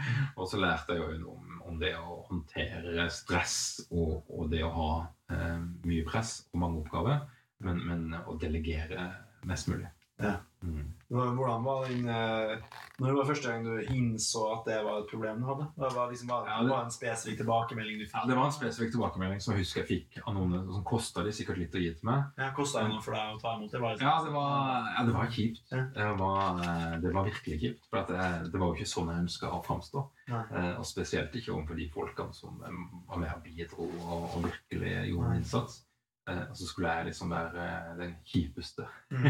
Og 0.40 0.46
så 0.48 0.60
lærte 0.62 0.96
jeg 0.96 1.18
jo 1.20 1.34
om, 1.34 1.58
om 1.68 1.80
det 1.80 1.92
å 1.98 2.22
håndtere 2.30 3.04
stress 3.12 3.58
og, 3.90 4.22
og 4.32 4.48
det 4.52 4.62
å 4.64 4.72
ha 4.72 4.90
eh, 5.28 5.58
mye 5.84 6.06
press 6.08 6.38
og 6.54 6.62
mange 6.64 6.80
oppgaver, 6.80 7.26
men, 7.68 7.84
men 7.84 8.16
å 8.24 8.38
delegere 8.40 9.10
mest 9.44 9.68
mulig. 9.68 9.92
Ja. 10.22 10.38
Mm. 10.62 10.92
Hvordan 11.12 11.64
var 11.64 11.88
den 11.88 12.06
eh, 12.08 12.58
Når 13.02 13.16
var 13.16 13.26
første 13.26 13.50
gang 13.50 13.64
du 13.66 13.80
innså 13.92 14.44
at 14.54 14.68
det 14.68 14.76
var 14.86 15.00
et 15.02 15.08
problem 15.10 15.42
du 15.42 15.48
hadde? 15.48 15.66
Det 15.74 15.90
var, 15.96 16.06
liksom, 16.12 16.30
var, 16.30 16.46
Ja, 16.48 16.60
det 16.62 16.70
var 16.70 16.84
en 16.86 16.94
spesifikk 16.94 17.40
tilbakemelding 17.42 17.98
du 17.98 18.04
fikk? 18.06 18.14
Ja, 18.14 18.22
det 18.30 18.36
var 18.38 18.46
en 18.46 18.54
spesifikk 18.54 18.94
tilbakemelding 18.94 19.42
som 19.42 19.52
jeg 19.52 19.64
husker 19.64 19.82
jeg 19.82 19.88
fikk 19.90 20.22
av 20.22 20.36
noen 20.38 20.70
som 20.70 20.86
kosta 20.88 21.26
de 21.26 21.34
sikkert 21.36 21.60
litt 21.60 21.76
å 21.76 21.82
gi 21.82 21.90
til 21.98 22.08
meg. 22.08 22.30
Ja, 22.40 22.48
Kosta 22.56 22.86
det 22.86 22.94
noe 22.94 23.04
for 23.04 23.18
deg 23.18 23.34
å 23.34 23.42
ta 23.42 23.56
imot 23.58 23.74
det? 23.74 23.82
Var 23.82 23.98
det 23.98 24.06
Ja, 24.06 24.16
det 24.24 24.32
var, 24.38 24.88
ja, 24.94 25.04
det 25.10 25.16
var 25.18 25.36
kjipt. 25.36 25.62
Ja. 25.74 25.84
Det 25.98 26.08
var, 26.22 26.64
eh, 26.64 26.96
det 27.04 27.14
var 27.18 27.28
virkelig 27.28 27.60
kjipt. 27.66 27.86
For 27.90 28.02
at 28.04 28.14
det, 28.14 28.32
det 28.54 28.62
var 28.62 28.72
jo 28.72 28.78
ikke 28.78 28.94
sånn 28.94 29.12
jeg 29.12 29.26
ønska 29.26 29.52
å 29.52 29.62
framstå. 29.66 30.08
Eh, 30.32 30.74
og 30.78 30.86
spesielt 30.88 31.34
ikke 31.36 31.52
overfor 31.52 31.82
de 31.82 31.90
folkene 31.92 32.38
som 32.38 32.62
var 32.62 33.18
med 33.18 33.34
og 33.34 33.42
bidro 33.44 33.90
og, 33.90 34.28
og 34.30 34.46
virkelig 34.46 34.94
gjorde 35.10 35.32
en 35.32 35.42
innsats. 35.42 35.82
Eh, 36.30 36.42
og 36.50 36.56
så 36.56 36.66
skulle 36.66 36.92
jeg 36.92 37.08
liksom 37.10 37.32
være 37.34 37.64
eh, 37.64 37.90
den 37.98 38.14
kjipeste. 38.24 38.86
Mm. 39.10 39.26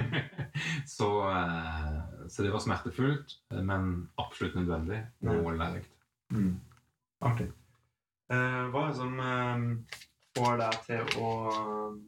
så, 0.96 1.08
eh, 1.30 2.28
så 2.28 2.44
det 2.44 2.52
var 2.52 2.64
smertefullt, 2.64 3.36
men 3.50 4.08
absolutt 4.18 4.54
nødvendig 4.54 5.00
og 5.22 5.52
lærerikt. 5.56 5.90
Mm. 6.30 6.60
Artig. 7.20 7.50
Hva 8.32 8.80
er 8.80 8.86
det 8.88 8.96
som 8.96 9.18
får 10.32 10.54
deg 10.56 10.76
til 10.86 11.10
å 11.20 11.32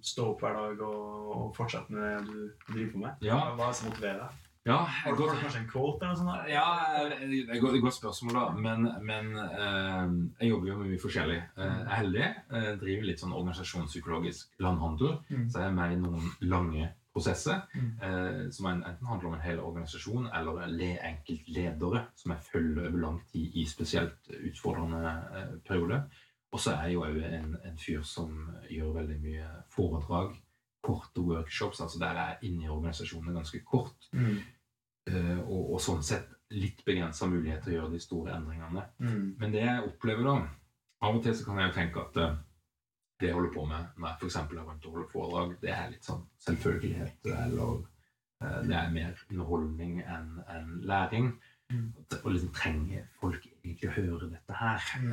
stå 0.00 0.30
opp 0.30 0.40
hver 0.40 0.54
dag 0.56 0.80
og, 0.86 1.26
og 1.34 1.50
fortsette 1.56 1.92
med 1.92 2.06
det 2.06 2.22
du 2.24 2.72
driver 2.72 2.92
på 2.94 3.02
med? 3.02 3.26
Ja, 3.26 3.40
Hva 3.52 3.66
er 3.66 3.74
det 3.74 3.78
som 3.80 3.90
motiverer 3.90 4.22
deg? 4.22 4.46
Ja 4.66 4.76
Har 4.84 5.12
du 5.12 5.18
går, 5.22 5.34
kanskje 5.42 5.60
en 5.60 5.68
quote 5.68 6.04
eller 6.06 6.14
noe 6.14 6.22
sånt? 6.22 6.48
Ja, 6.48 6.66
det 7.10 7.18
er 7.48 7.54
et 7.54 7.60
godt- 7.62 7.80
godt 7.82 7.94
spørsmål, 7.98 8.34
da. 8.34 8.44
Men, 8.66 8.88
men 9.04 9.36
eh, 9.36 10.10
jeg 10.40 10.50
jobber 10.50 10.68
jo 10.68 10.76
med 10.78 10.90
mye 10.94 11.02
forskjellig. 11.02 11.40
Eh, 11.56 11.64
jeg 11.64 11.86
er 11.86 11.96
heldig. 12.00 12.28
Jeg 12.52 12.78
driver 12.80 13.08
litt 13.10 13.20
sånn 13.20 13.32
organisasjonspsykologisk 13.36 14.54
landhandel. 14.64 15.18
Mm. 15.30 15.48
Så 15.50 15.58
jeg 15.60 15.68
er 15.68 15.74
med 15.80 15.92
i 15.92 16.00
noen 16.00 16.30
lange 16.40 16.92
prosesser 17.14 17.60
Mm. 17.74 17.90
eh, 18.02 18.50
som 18.50 18.66
enten 18.66 19.06
handler 19.06 19.28
om 19.28 19.34
en 19.34 19.40
hel 19.44 19.60
organisasjon 19.62 20.26
eller 20.34 20.66
le 20.66 20.96
enkeltledere 20.98 22.06
som 22.16 22.32
jeg 22.32 22.40
følger 22.52 22.88
over 22.88 22.98
lang 22.98 23.20
tid 23.30 23.52
i 23.54 23.64
spesielt 23.70 24.30
utfordrende 24.48 25.12
eh, 25.36 25.52
perioder. 25.68 26.08
Og 26.52 26.58
så 26.60 26.72
er 26.72 26.86
jeg 26.88 26.94
jo 26.94 27.04
òg 27.04 27.20
en, 27.24 27.56
en 27.64 27.76
fyr 27.78 28.02
som 28.02 28.34
gjør 28.70 28.92
veldig 28.94 29.20
mye 29.22 29.46
foredrag, 29.74 30.34
korte 30.84 31.20
workshops, 31.24 31.80
altså 31.80 31.98
der 31.98 32.12
jeg 32.14 32.30
er 32.34 32.42
inne 32.46 32.64
i 32.66 32.68
organisasjonene 32.68 33.32
ganske 33.34 33.60
kort. 33.64 34.08
Mm. 34.12 34.36
Eh, 35.04 35.38
og, 35.44 35.74
og 35.74 35.80
sånn 35.84 36.04
sett 36.04 36.30
litt 36.54 36.80
begrensa 36.86 37.26
mulighet 37.28 37.64
til 37.64 37.74
å 37.74 37.76
gjøre 37.78 37.92
de 37.92 38.00
store 38.00 38.34
endringene. 38.38 38.84
Mm. 39.02 39.24
Men 39.40 39.54
det 39.54 39.64
jeg 39.64 39.88
opplever 39.88 40.28
da 40.28 40.36
Av 41.04 41.16
og 41.18 41.24
til 41.24 41.34
så 41.36 41.44
kan 41.44 41.58
jeg 41.60 41.68
jo 41.68 41.74
tenke 41.76 42.00
at 42.00 42.20
eh, 42.22 42.36
det 43.20 43.28
jeg 43.28 43.36
holder 43.36 43.50
på 43.52 43.64
med 43.68 43.98
når 43.98 44.06
jeg 44.08 44.16
f.eks. 44.22 44.36
har 44.38 44.68
vært 44.68 44.86
og 44.86 44.94
holder 44.94 45.10
foredrag, 45.10 45.50
det 45.60 45.72
er 45.74 45.90
litt 45.92 46.06
sånn 46.06 46.22
selvfølgelighet, 46.40 47.28
eller 47.34 47.74
eh, 48.40 48.62
det 48.70 48.78
er 48.78 48.94
mer 48.94 49.26
underholdning 49.28 49.98
enn 50.04 50.30
en 50.54 50.70
læring. 50.88 51.28
Mm. 51.72 51.90
Og 52.22 52.30
liksom 52.30 52.54
trenger 52.56 53.04
folk 53.20 53.44
egentlig 53.50 53.90
å 53.90 53.96
høre 53.98 54.30
dette 54.30 54.56
her. 54.56 54.88
Mm. 55.00 55.12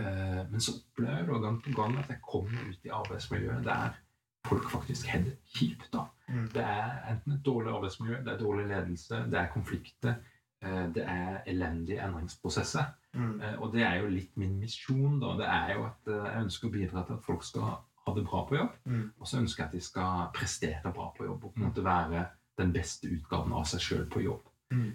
Men 0.54 0.64
så 0.64 0.78
opplever 0.78 1.20
jeg 1.20 1.28
da 1.30 1.42
gang 1.44 1.60
på 1.66 1.76
gang 1.76 2.00
at 2.00 2.12
jeg 2.12 2.24
kommer 2.28 2.72
ut 2.72 2.88
i 2.88 2.96
arbeidsmiljøet 3.02 3.68
der 3.68 4.00
folk 4.48 4.70
faktisk 4.72 5.08
har 5.08 5.20
det 5.26 5.38
kjipt. 5.54 5.90
da. 5.94 6.06
Mm. 6.30 6.48
Det 6.54 6.64
er 6.64 7.12
enten 7.12 7.34
et 7.34 7.44
dårlig 7.46 7.74
arbeidsmiljø, 7.76 8.22
det 8.26 8.34
er 8.34 8.40
dårlig 8.40 8.68
ledelse, 8.68 9.20
det 9.32 9.40
er 9.40 9.48
konflikter, 9.54 10.16
eh, 10.64 10.88
det 10.96 11.04
er 11.08 11.42
elendige 11.48 12.02
endringsprosesser. 12.06 12.86
Mm. 13.14 13.42
Eh, 13.42 13.62
Og 13.62 13.74
det 13.74 13.82
er 13.84 13.96
jo 14.02 14.08
litt 14.08 14.38
min 14.38 14.60
misjon, 14.60 15.20
da. 15.20 15.36
Det 15.38 15.48
er 15.48 15.74
jo 15.76 15.86
at 15.86 16.08
eh, 16.08 16.28
jeg 16.34 16.44
ønsker 16.46 16.68
å 16.68 16.72
bidra 16.72 17.04
til 17.06 17.14
at 17.14 17.24
folk 17.26 17.44
skal 17.44 17.62
ha 18.06 18.14
det 18.16 18.26
bra 18.26 18.46
på 18.48 18.56
jobb. 18.56 18.78
Mm. 18.86 19.12
Og 19.20 19.28
så 19.28 19.40
ønsker 19.40 19.64
jeg 19.64 19.68
at 19.68 19.74
de 19.74 19.82
skal 19.82 20.30
prestere 20.34 20.94
bra 20.94 21.12
på 21.18 21.26
jobb 21.26 21.44
og 21.46 21.54
på 21.54 21.60
en 21.62 21.68
måte 21.68 21.84
være 21.84 22.26
den 22.58 22.72
beste 22.74 23.08
utgaven 23.12 23.54
av 23.54 23.66
seg 23.66 23.80
sjøl 23.82 24.08
på 24.10 24.24
jobb. 24.24 24.48
Mm. 24.72 24.92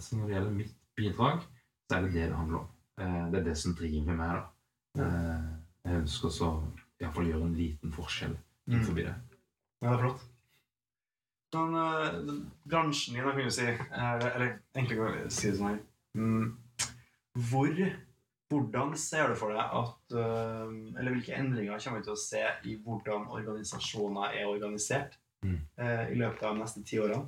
Så 0.00 0.16
når 0.16 0.26
det 0.26 0.34
gjelder 0.34 0.50
mitt 0.56 0.74
bidrag, 0.96 1.40
så 1.90 1.96
er 1.96 2.02
det 2.02 2.12
det 2.14 2.28
det 2.30 2.36
handler 2.36 2.58
om. 2.58 2.68
Det 3.30 3.38
er 3.40 3.44
det 3.44 3.56
som 3.58 3.74
driver 3.74 4.16
meg, 4.16 4.42
da. 4.96 5.06
Jeg 5.84 6.00
ønsker 6.00 6.28
så 6.32 6.48
iallfall 7.00 7.26
gjøre 7.28 7.48
en 7.48 7.56
liten 7.58 7.92
forskjell. 7.92 8.36
Innenfor 8.68 8.96
det. 8.98 9.10
Ja, 9.10 9.88
det 9.88 9.92
er 9.92 10.02
flott. 10.04 10.24
Men 11.54 11.74
uh, 11.78 12.32
bransjen 12.66 13.14
din, 13.14 13.22
da 13.26 13.30
kan 13.36 13.46
du 13.46 13.50
si 13.54 13.66
er, 13.68 14.24
Eller 14.34 14.56
egentlig 14.74 14.96
kan 14.98 15.18
jeg 15.20 15.30
si 15.30 15.50
det 15.52 15.58
sånn 15.60 15.68
her 15.68 15.82
mm, 16.18 16.48
Hvor 17.50 17.76
Hvordan 18.50 18.96
ser 18.98 19.30
du 19.30 19.36
for 19.38 19.54
deg 19.54 19.76
at 19.78 20.16
uh, 20.18 20.72
Eller 20.98 21.14
hvilke 21.14 21.36
endringer 21.38 21.78
kommer 21.84 22.02
vi 22.02 22.08
til 22.08 22.16
å 22.16 22.18
se 22.18 22.42
i 22.66 22.74
hvordan 22.82 23.28
organisasjoner 23.30 24.34
er 24.40 24.50
organisert 24.50 25.14
Mm. 25.44 25.58
uh, 25.76 26.06
i 26.08 26.14
løpet 26.16 26.42
av 26.42 26.54
de 26.54 26.62
neste 26.62 26.80
ti 26.88 26.96
årene? 26.98 27.26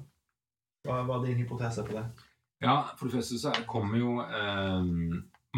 Hva, 0.87 1.03
hva 1.05 1.19
er 1.19 1.27
din 1.27 1.43
hypotese 1.43 1.83
på 1.85 1.93
det? 1.93 2.05
Ja, 2.65 2.77
for 2.97 3.07
det 3.11 3.19
første 3.19 3.37
så 3.43 3.53
kommer 3.69 3.99
jo 4.01 4.15
eh, 4.25 4.87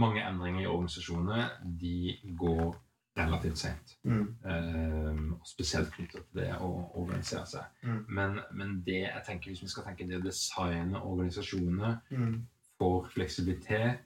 mange 0.03 0.25
endringer 0.25 0.65
i 0.65 0.67
organisasjonene. 0.67 1.45
De 1.79 2.17
går 2.41 2.73
relativt 3.19 3.59
sent. 3.59 3.97
Mm. 4.05 4.25
Uh, 4.45 5.39
spesielt 5.45 5.91
knyttet 5.95 6.25
til 6.31 6.41
det 6.41 6.49
å 6.61 6.71
organisere 7.01 7.45
seg. 7.51 7.67
Mm. 7.83 8.01
Men, 8.09 8.41
men 8.53 8.77
det 8.87 9.01
jeg 9.05 9.23
tenker, 9.27 9.51
hvis 9.53 9.63
vi 9.67 9.71
skal 9.73 9.85
tenke 9.89 10.07
det 10.09 10.19
å 10.21 10.25
designe 10.25 11.03
organisasjonene 11.03 11.93
Mm. 12.11 12.47
for 12.79 13.09
fleksibilitet, 13.15 13.99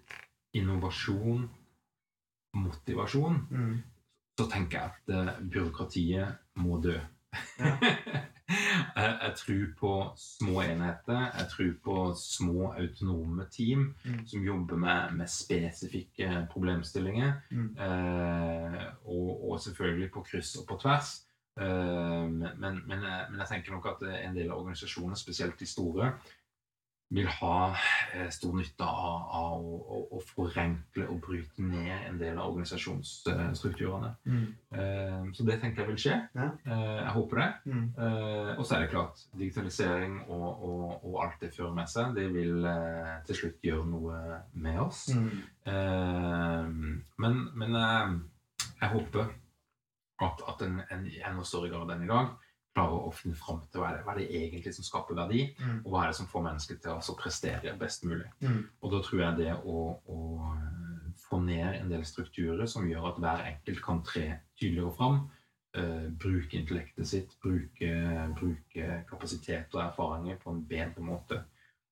innovasjon, 0.55 1.49
motivasjon, 2.55 3.47
Mm. 3.51 3.83
så 4.39 4.49
tenker 4.51 4.79
jeg 4.79 4.91
at 4.91 5.15
uh, 5.15 5.41
byråkratiet 5.49 6.39
må 6.57 6.81
dø. 6.83 6.99
Ja. 7.59 7.77
jeg, 8.97 9.19
jeg 9.23 9.33
tror 9.37 9.67
på 9.81 9.93
små 10.17 10.61
enheter. 10.63 11.21
Jeg 11.39 11.47
tror 11.53 11.73
på 11.85 11.97
små 12.19 12.73
autonome 12.79 13.47
team 13.51 13.95
Mm. 14.05 14.27
som 14.27 14.45
jobber 14.45 14.77
med, 14.77 15.13
med 15.17 15.27
spesifikke 15.29 16.47
problemstillinger. 16.53 17.33
Mm. 17.51 17.77
Eh, 17.79 18.85
og, 19.05 19.51
og 19.51 19.61
selvfølgelig 19.61 20.11
på 20.13 20.23
kryss 20.31 20.55
og 20.57 20.67
på 20.69 20.79
tvers. 20.83 21.13
Eh, 21.61 22.29
men, 22.31 22.49
men, 22.61 22.81
men 23.31 23.39
jeg 23.39 23.49
tenker 23.51 23.73
nok 23.73 23.87
at 23.93 24.07
en 24.25 24.37
del 24.37 24.51
av 24.51 24.59
organisasjonene, 24.63 25.17
spesielt 25.17 25.59
de 25.61 25.67
store, 25.67 26.13
vil 27.13 27.29
ha 27.29 27.57
eh, 28.15 28.29
stor 28.33 28.55
nytte 28.57 28.87
av, 28.87 29.25
av 29.37 29.65
å, 29.65 29.79
å, 29.83 30.01
å 30.17 30.21
forenkle 30.33 31.09
og 31.13 31.21
bryte 31.27 31.65
ned 31.65 32.07
en 32.09 32.21
del 32.21 32.39
av 32.39 32.53
organisasjonsstrukturene. 32.53 34.13
Mm. 34.25 34.47
Eh, 34.79 35.19
så 35.37 35.47
det 35.49 35.59
tenker 35.61 35.83
jeg 35.83 35.91
vil 35.91 36.01
skje. 36.01 36.19
Ja. 36.39 36.49
Eh, 36.65 36.95
jeg 37.03 37.15
håper 37.19 37.43
det. 37.43 37.49
Mm. 37.73 37.87
Og 38.57 38.65
så 38.65 38.77
er 38.77 38.85
det 38.85 38.93
klart, 38.93 39.25
digitalisering 39.37 40.19
og, 40.27 40.49
og, 40.69 40.87
og 41.09 41.19
alt 41.27 41.39
det 41.43 41.53
fører 41.57 41.75
med 41.77 41.91
seg, 41.93 42.17
det 42.17 42.29
vil 42.33 42.67
til 43.29 43.39
slutt 43.39 43.67
gjøre 43.67 43.89
noe 43.89 44.41
med 44.65 44.81
oss. 44.83 45.05
Mm. 45.17 45.43
Men 47.23 47.39
men 47.59 47.77
jeg 47.77 48.91
håper 48.93 49.29
at, 50.23 50.43
at 50.49 50.65
en, 50.67 50.81
en 50.91 51.05
enda 51.07 51.45
større 51.47 51.71
grad 51.73 51.93
enn 51.95 52.05
i 52.07 52.11
dag 52.11 52.33
klarer 52.73 53.07
å 53.07 53.13
finne 53.15 53.37
fram 53.37 53.61
til 53.69 53.83
hva 53.83 53.91
er, 53.91 53.99
det, 53.99 54.05
hva 54.07 54.15
er 54.15 54.23
det 54.23 54.39
egentlig 54.39 54.73
som 54.77 54.87
skaper 54.87 55.19
verdi, 55.19 55.43
Mm. 55.59 55.83
og 55.85 55.91
hva 55.93 56.05
er 56.05 56.13
det 56.13 56.19
som 56.19 56.31
får 56.31 56.47
mennesker 56.47 56.79
til 56.81 56.93
å 56.93 56.97
altså, 57.01 57.17
prestere 57.19 57.77
best 57.79 58.05
mulig. 58.09 58.31
Mm. 58.41 58.63
Og 58.81 58.95
da 58.95 59.03
tror 59.05 59.23
jeg 59.23 59.39
det 59.43 59.53
å, 59.65 59.85
å 60.09 60.19
eh, 60.57 61.13
få 61.29 61.41
ned 61.45 61.83
en 61.83 61.93
del 61.93 62.05
strukturer 62.09 62.67
som 62.67 62.89
gjør 62.89 63.13
at 63.13 63.21
hver 63.21 63.47
enkelt 63.51 63.85
kan 63.85 64.03
tre 64.03 64.27
tydeligere 64.59 64.95
fram, 64.97 65.23
uh, 65.77 66.09
bruke 66.21 66.57
intellektet 66.59 67.09
sitt, 67.09 67.37
bruke, 67.43 67.91
bruke 68.39 69.03
kapasitet 69.09 69.75
og 69.75 69.83
erfaringer 69.85 70.41
på 70.41 70.53
en 70.53 70.65
bedre 70.69 71.05
måte. 71.05 71.43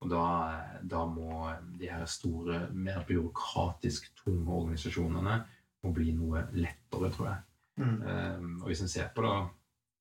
Og 0.01 0.09
da, 0.09 0.25
da 0.83 1.05
må 1.05 1.51
de 1.79 1.91
her 1.93 2.07
store, 2.09 2.63
mer 2.73 3.05
byråkratisk 3.09 4.09
tunge 4.23 4.49
organisasjonene 4.49 5.37
må 5.85 5.93
bli 5.97 6.13
noe 6.17 6.47
lettere, 6.57 7.11
tror 7.13 7.29
jeg. 7.29 7.41
Mm. 7.81 7.99
Um, 8.05 8.55
og 8.63 8.71
hvis 8.71 8.83
en 8.85 8.93
ser 8.93 9.13
på 9.15 9.25
da 9.25 9.35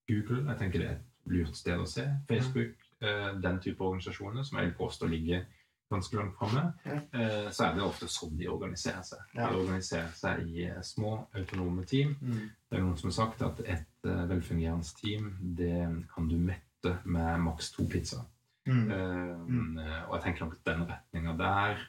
Google, 0.10 0.42
jeg 0.50 0.60
tenker 0.60 0.82
det 0.84 0.90
er 0.90 0.98
et 0.98 1.32
lurt 1.32 1.56
sted 1.58 1.80
å 1.80 1.88
se. 1.88 2.06
Facebook, 2.30 2.76
eh, 3.02 3.32
den 3.44 3.60
type 3.64 3.84
organisasjoner 3.86 4.44
som 4.44 4.58
jeg 4.60 4.70
vil 4.72 4.78
påstå 4.80 5.10
ligger 5.12 5.46
ganske 5.90 6.18
langt 6.18 6.36
framme, 6.38 6.64
eh, 6.86 7.48
så 7.50 7.66
er 7.66 7.76
det 7.76 7.82
ofte 7.84 8.08
sånn 8.10 8.36
de 8.38 8.48
organiserer 8.50 9.02
seg. 9.06 9.22
De 9.34 9.46
organiserer 9.58 10.12
seg 10.14 10.44
i 10.48 10.66
eh, 10.68 10.82
små, 10.86 11.16
autonome 11.34 11.86
team. 11.90 12.16
Mm. 12.22 12.50
Det 12.70 12.78
er 12.78 12.84
noen 12.84 12.98
som 13.00 13.10
har 13.10 13.16
sagt 13.18 13.42
at 13.48 13.62
et 13.66 14.10
velfungerende 14.30 14.86
team 15.00 15.32
det 15.58 16.06
kan 16.14 16.28
du 16.30 16.38
mette 16.38 16.94
med 17.06 17.42
maks 17.42 17.72
to 17.74 17.88
pizzaer. 17.90 18.28
Mm. 18.70 18.92
Eh, 18.94 20.04
Og 20.10 20.14
jeg 20.16 20.24
tenker 20.28 20.46
nok 20.46 20.60
at 20.60 20.70
den 20.70 20.86
retninga 20.92 21.38
der, 21.38 21.82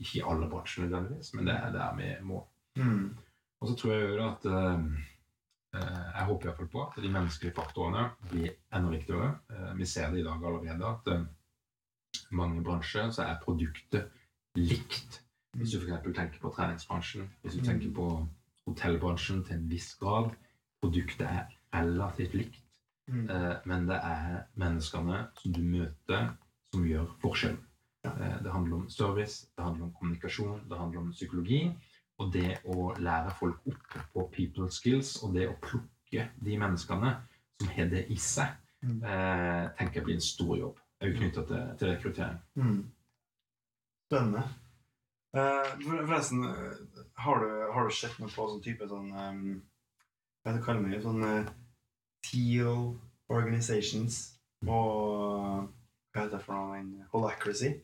ikke 0.00 0.18
i 0.18 0.24
alle 0.32 0.48
bransjer 0.50 0.86
nødvendigvis, 0.86 1.34
men 1.34 1.46
det 1.46 1.54
er 1.54 1.72
der 1.76 1.96
vi 1.96 2.08
må. 2.26 2.40
Mm. 2.76 3.18
Og 3.60 3.68
så 3.68 3.76
tror 3.76 3.92
jeg 3.92 4.08
jo 4.08 4.24
at 4.30 4.46
Jeg 5.72 6.24
håper 6.28 6.44
i 6.44 6.48
hvert 6.50 6.56
fall 6.58 6.68
på 6.72 6.82
at 6.84 6.98
de 7.02 7.08
menneskelige 7.12 7.54
faktorene 7.56 8.02
blir 8.28 8.50
enda 8.76 8.90
viktigere. 8.92 9.30
Eh, 9.50 9.70
vi 9.78 9.86
ser 9.88 10.10
det 10.12 10.20
i 10.20 10.24
dag 10.26 10.42
allerede 10.44 10.84
at 10.90 11.08
eh, 11.14 11.22
i 12.30 12.34
mange 12.36 12.60
bransjer 12.64 13.08
så 13.10 13.22
er 13.24 13.38
produktet 13.40 14.10
likt. 14.56 15.22
Hvis 15.56 15.72
du 15.72 15.78
f.eks. 15.80 16.04
tenker 16.16 16.40
på 16.40 16.52
treningsbransjen, 16.56 17.30
hvis 17.42 17.54
du 17.56 17.60
Mm. 17.60 17.64
tenker 17.64 17.94
på 17.94 18.06
hotellbransjen 18.66 19.44
til 19.44 19.54
en 19.56 19.68
viss 19.70 19.94
grad. 20.00 20.30
Produktet 20.82 21.26
er 21.26 21.46
relativt 21.74 22.34
likt, 22.34 22.58
Mm. 23.08 23.30
eh, 23.30 23.56
men 23.64 23.86
det 23.86 23.96
er 24.02 24.44
menneskene 24.56 25.28
som 25.36 25.52
du 25.52 25.60
møter, 25.62 26.36
som 26.72 26.84
gjør 26.84 27.06
forskjellen. 27.20 27.64
Eh, 28.04 28.38
det 28.42 28.52
handler 28.52 28.74
om 28.76 28.88
service, 28.90 29.46
det 29.56 29.64
handler 29.64 29.84
om 29.84 29.92
kommunikasjon, 29.92 30.68
det 30.68 30.78
handler 30.78 30.98
om 31.00 31.10
psykologi. 31.12 31.76
Og 32.20 32.32
det 32.32 32.58
å 32.68 32.92
lære 33.00 33.32
folk 33.38 33.60
opp 33.66 33.94
på 34.12 34.26
people 34.34 34.68
skills, 34.70 35.16
og 35.24 35.34
det 35.34 35.48
å 35.48 35.56
plukke 35.62 36.28
de 36.44 36.58
menneskene 36.60 37.14
som 37.60 37.68
har 37.76 37.86
det 37.92 38.06
i 38.10 38.16
seg, 38.16 38.58
Mm. 38.82 38.98
eh, 39.04 39.68
tenker 39.78 39.94
jeg 40.00 40.04
blir 40.04 40.14
en 40.14 40.20
stor 40.20 40.56
jobb. 40.58 40.78
Jo 41.02 41.12
knytta 41.14 41.42
til, 41.46 41.66
til 41.78 41.88
rekruttering. 41.88 42.38
Mm. 42.56 42.80
Spennende. 44.10 44.42
Eh, 45.36 45.68
forresten, 46.06 46.42
eh, 46.44 47.04
har 47.14 47.38
du, 47.40 47.72
har 47.72 47.86
du 47.88 47.94
sett 47.94 48.18
noe 48.18 48.28
på 48.28 48.48
sånn 48.50 48.62
type 48.64 48.88
sånn 48.90 49.12
um, 49.14 49.62
Hva 50.42 50.56
er 50.56 50.64
kaller 50.66 50.90
det? 50.90 50.98
Sånn 51.04 51.22
uh, 51.22 51.46
teal 52.26 52.98
organizations 53.30 54.18
og 54.66 55.70
Hva 56.12 56.24
heter 56.24 56.36
det 56.36 56.42
for 56.44 56.58
noe? 56.58 56.80
en 56.80 57.06
Holacracy? 57.14 57.76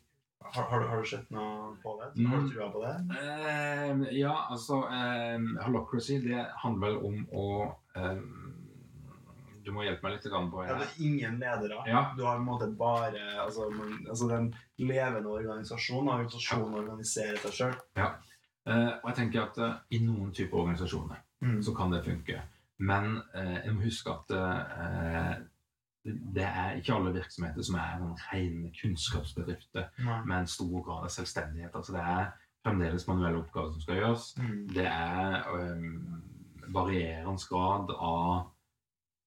Har, 0.55 0.65
har, 0.71 0.85
har 0.89 1.03
du 1.03 1.09
sett 1.09 1.31
noe 1.31 1.75
på 1.83 1.95
det? 2.01 2.09
Har 2.27 2.37
du 2.39 2.45
Mm. 2.45 2.51
trua 2.53 2.69
på 2.73 2.83
det? 2.85 2.95
Eh, 3.21 4.19
ja, 4.19 4.35
altså 4.51 4.83
eh, 4.89 5.39
Holocracy, 5.67 6.19
det 6.25 6.47
handler 6.63 6.87
vel 6.89 6.97
om 7.09 7.27
å 7.33 7.47
eh, 7.97 8.21
Du 9.65 9.73
må 9.77 9.83
hjelpe 9.85 10.03
meg 10.09 10.15
litt 10.17 10.25
på 10.33 10.63
det. 10.63 10.69
Ja, 10.71 10.77
det 10.81 10.87
er 10.89 11.03
ingen 11.05 11.35
ledere. 11.43 11.83
Ja. 11.87 12.03
Du 12.17 12.23
har 12.25 12.37
på 12.39 12.41
en 12.41 12.47
måte 12.47 12.69
bare 12.79 13.21
altså, 13.45 13.69
man, 13.71 13.99
altså 14.09 14.29
den 14.31 14.47
levende 14.81 15.29
organisasjonen. 15.29 16.09
Organisasjonen 16.15 16.75
organiserer 16.81 17.37
seg 17.43 17.53
sjøl. 17.59 17.75
Eh, 17.99 18.93
og 19.03 19.11
jeg 19.11 19.17
tenker 19.19 19.43
at 19.45 19.59
eh, 19.59 19.75
i 19.97 20.01
noen 20.05 20.33
typer 20.33 20.65
organisasjoner 20.65 21.25
Mm. 21.41 21.61
så 21.63 21.71
kan 21.77 21.93
det 21.93 22.01
funke. 22.03 22.41
Men 22.83 23.21
eh, 23.35 23.61
jeg 23.67 23.75
må 23.77 23.85
huske 23.85 24.11
at 24.11 24.33
eh, 24.35 25.35
det- 26.35 26.43
er 26.49 26.77
ikke 26.77 26.95
alle 26.95 27.13
virksomheter 27.15 27.63
som 27.63 27.75
er 27.75 28.17
rene 28.33 28.71
kunnskapsbedrifter 28.83 29.89
Nei. 30.05 30.25
med 30.25 30.37
en 30.39 30.47
stor 30.47 30.83
grad 30.83 31.05
av 31.05 31.09
selvstendighet. 31.09 31.75
Altså 31.75 31.93
det 31.93 32.01
er 32.01 32.31
fremdeles 32.67 33.07
manuelle 33.09 33.39
oppgaver 33.39 33.73
som 33.73 33.81
skal 33.81 33.97
gjøres. 34.01 34.35
Mm. 34.39 34.69
Det 34.75 34.87
er 34.87 35.43
um, 35.53 36.23
varierende 36.75 37.49
grad 37.49 37.91
av 37.99 38.51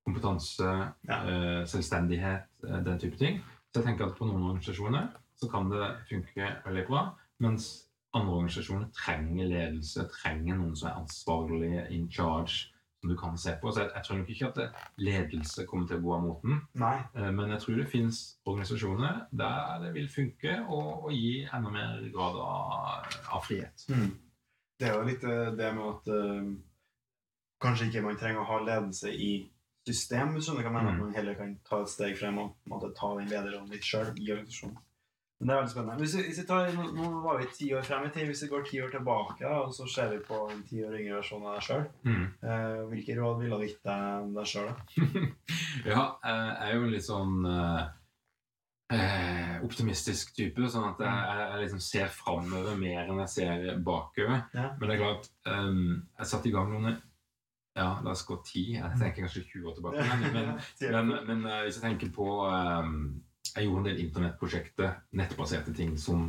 kompetanse, 0.05 0.93
Ja. 1.07 1.21
uh, 1.23 1.65
selvstendighet, 1.65 2.47
uh, 2.67 2.83
den 2.83 2.99
type 2.99 3.17
ting. 3.17 3.41
Så 3.71 3.79
jeg 3.81 3.83
tenker 3.83 4.05
at 4.05 4.17
på 4.17 4.25
noen 4.27 4.43
organisasjoner 4.43 5.07
så 5.35 5.49
kan 5.49 5.69
det 5.71 5.95
funke 6.09 6.55
veldig 6.65 6.87
bra, 6.87 7.15
mens 7.39 7.87
andre 8.13 8.33
organisasjoner 8.33 8.89
trenger 8.93 9.47
ledelse, 9.47 10.03
trenger 10.21 10.57
noen 10.57 10.75
som 10.75 10.89
er 10.89 10.99
ansvarlig, 10.99 11.91
in 11.91 12.09
charge, 12.11 12.70
som 13.01 13.09
du 13.09 13.15
kan 13.17 13.37
se 13.41 13.55
på. 13.61 13.71
Så 13.73 13.81
jeg, 13.81 13.91
jeg 13.95 14.03
tror 14.05 14.17
nok 14.21 14.29
ikke 14.29 14.49
at 14.51 14.81
ledelse 15.01 15.65
kommer 15.69 15.87
til 15.89 15.97
å 15.97 16.03
gå 16.05 16.11
av 16.15 16.25
moten, 16.25 16.59
Nei. 16.77 16.95
eh, 17.17 17.29
men 17.33 17.49
jeg 17.55 17.63
tror 17.63 17.79
det 17.81 17.87
finnes 17.91 18.19
organisasjoner 18.45 19.23
der 19.31 19.79
det 19.85 19.93
vil 19.95 20.09
funke 20.13 20.57
og, 20.67 21.07
og 21.07 21.15
gi 21.15 21.31
enda 21.49 21.71
mer 21.73 21.95
grad 22.13 22.37
av, 22.45 23.07
av 23.37 23.47
frihet. 23.47 23.87
Mm. 23.89 24.11
Det 24.81 24.87
er 24.89 24.93
jo 24.99 25.07
litt 25.09 25.23
eh, 25.25 25.49
det 25.57 25.71
med 25.77 25.87
at 25.89 26.11
eh, 26.13 26.51
kanskje 27.61 27.89
ikke 27.89 28.05
man 28.05 28.21
trenger 28.21 28.43
å 28.43 28.49
ha 28.51 28.61
ledelse 28.65 29.11
i 29.13 29.31
system, 29.87 30.35
hvis 30.35 30.45
du 30.45 30.51
skjønner 30.51 30.67
hva 30.67 30.69
jeg 30.69 30.77
mener, 30.77 30.91
Mm. 30.91 30.97
at 30.99 31.01
man 31.07 31.13
heller 31.17 31.35
kan 31.41 31.53
ta 31.65 31.81
et 31.81 31.89
steg 31.89 32.13
frem 32.19 32.37
og 32.37 32.55
måtte 32.69 32.91
ta 32.97 33.15
den 33.17 33.29
lederrollen 33.31 33.69
litt 33.73 33.85
sjøl 33.85 34.11
i 34.17 34.29
organisasjonen. 34.29 34.77
Men 35.41 35.49
det 35.49 35.53
er 35.55 35.59
veldig 35.63 35.71
spennende. 35.73 35.97
Hvis 36.03 36.11
vi, 36.15 36.23
hvis 36.27 36.39
vi 36.43 36.43
tar, 36.45 36.67
nå, 36.93 37.05
var 37.23 37.39
vi 37.41 37.47
ti 37.57 37.71
år 37.73 37.85
frem 37.87 38.03
i 38.05 38.11
tid. 38.13 38.27
Hvis 38.29 38.43
vi 38.45 38.49
går 38.51 38.65
ti 38.67 38.81
år 38.85 38.91
tilbake, 38.93 39.39
da, 39.41 39.55
og 39.65 39.71
så 39.73 39.87
ser 39.89 40.11
vi 40.13 40.19
på 40.27 40.37
en 40.53 40.59
ti 40.69 40.83
år 40.85 40.93
yngre 40.99 41.15
versjon 41.17 41.47
av 41.49 41.55
deg 41.57 41.63
sjøl, 41.65 41.87
Mm. 42.05 42.27
eh, 42.45 42.81
hvilke 42.91 43.15
råd 43.17 43.39
ville 43.41 43.57
du 43.57 43.65
gitt 43.65 43.81
deg, 43.89 44.27
deg 44.35 44.51
sjøl? 44.51 44.69
ja, 45.91 46.03
jeg 46.21 46.67
er 46.67 46.75
jo 46.75 46.83
en 46.85 46.93
litt 46.93 47.07
sånn 47.07 47.33
eh, 47.49 47.81
eh, 48.93 49.55
optimistisk 49.65 50.35
type, 50.37 50.67
sånn 50.69 50.89
at 50.91 51.01
jeg, 51.05 51.39
jeg, 51.41 51.61
liksom 51.63 51.81
ser 51.87 52.11
framover 52.13 52.77
mer 52.77 53.07
enn 53.09 53.23
jeg 53.23 53.33
ser 53.35 53.65
bakover. 53.85 54.43
Ja. 54.53 54.67
Men 54.77 54.85
det 54.91 54.95
er 54.97 55.01
klart, 55.01 55.31
um, 55.49 56.03
jeg 56.19 56.31
satte 56.35 56.51
i 56.51 56.53
gang 56.53 56.69
noen 56.75 56.99
Ja, 57.71 58.01
la 58.03 58.11
oss 58.11 58.25
gå 58.27 58.35
ti. 58.43 58.73
Jeg 58.75 58.97
tenker 58.99 59.23
kanskje 59.23 59.45
20 59.47 59.67
år 59.71 59.75
tilbake. 59.77 60.01
Men, 60.03 60.23
men, 60.35 61.07
men, 61.07 61.11
men 61.29 61.45
eh, 61.47 61.61
hvis 61.65 61.77
jeg 61.79 61.85
tenker 61.85 62.09
på 62.13 62.25
eh, 62.51 62.89
Jeg 63.55 63.65
gjorde 63.67 63.81
en 63.83 63.87
del 63.89 63.99
internettprosjekter, 64.05 64.93
nettbaserte 65.19 65.73
ting, 65.75 65.97
som, 65.99 66.27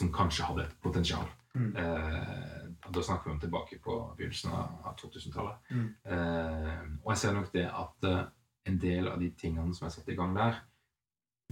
som 0.00 0.12
kanskje 0.14 0.46
hadde 0.48 0.64
et 0.66 0.76
potensial. 0.82 1.26
Mm. 1.54 1.72
Eh, 1.76 2.60
da 2.92 3.02
snakker 3.04 3.28
vi 3.28 3.34
om 3.34 3.40
tilbake 3.42 3.78
på 3.84 3.96
begynnelsen 4.16 4.52
av 4.56 4.86
av 4.88 4.94
2000-tallet. 4.96 5.58
Mm. 5.70 5.88
Eh, 6.04 6.84
og 7.04 7.10
jeg 7.12 7.20
ser 7.22 7.34
nok 7.36 7.50
det 7.52 7.66
at 7.68 8.06
eh, 8.08 8.22
en 8.70 8.78
del 8.78 9.08
av 9.10 9.18
de 9.20 9.28
tingene 9.36 9.74
som 9.74 9.86
jeg 9.88 9.96
satte 9.98 10.12
i 10.12 10.16
gang 10.16 10.32
der 10.36 10.60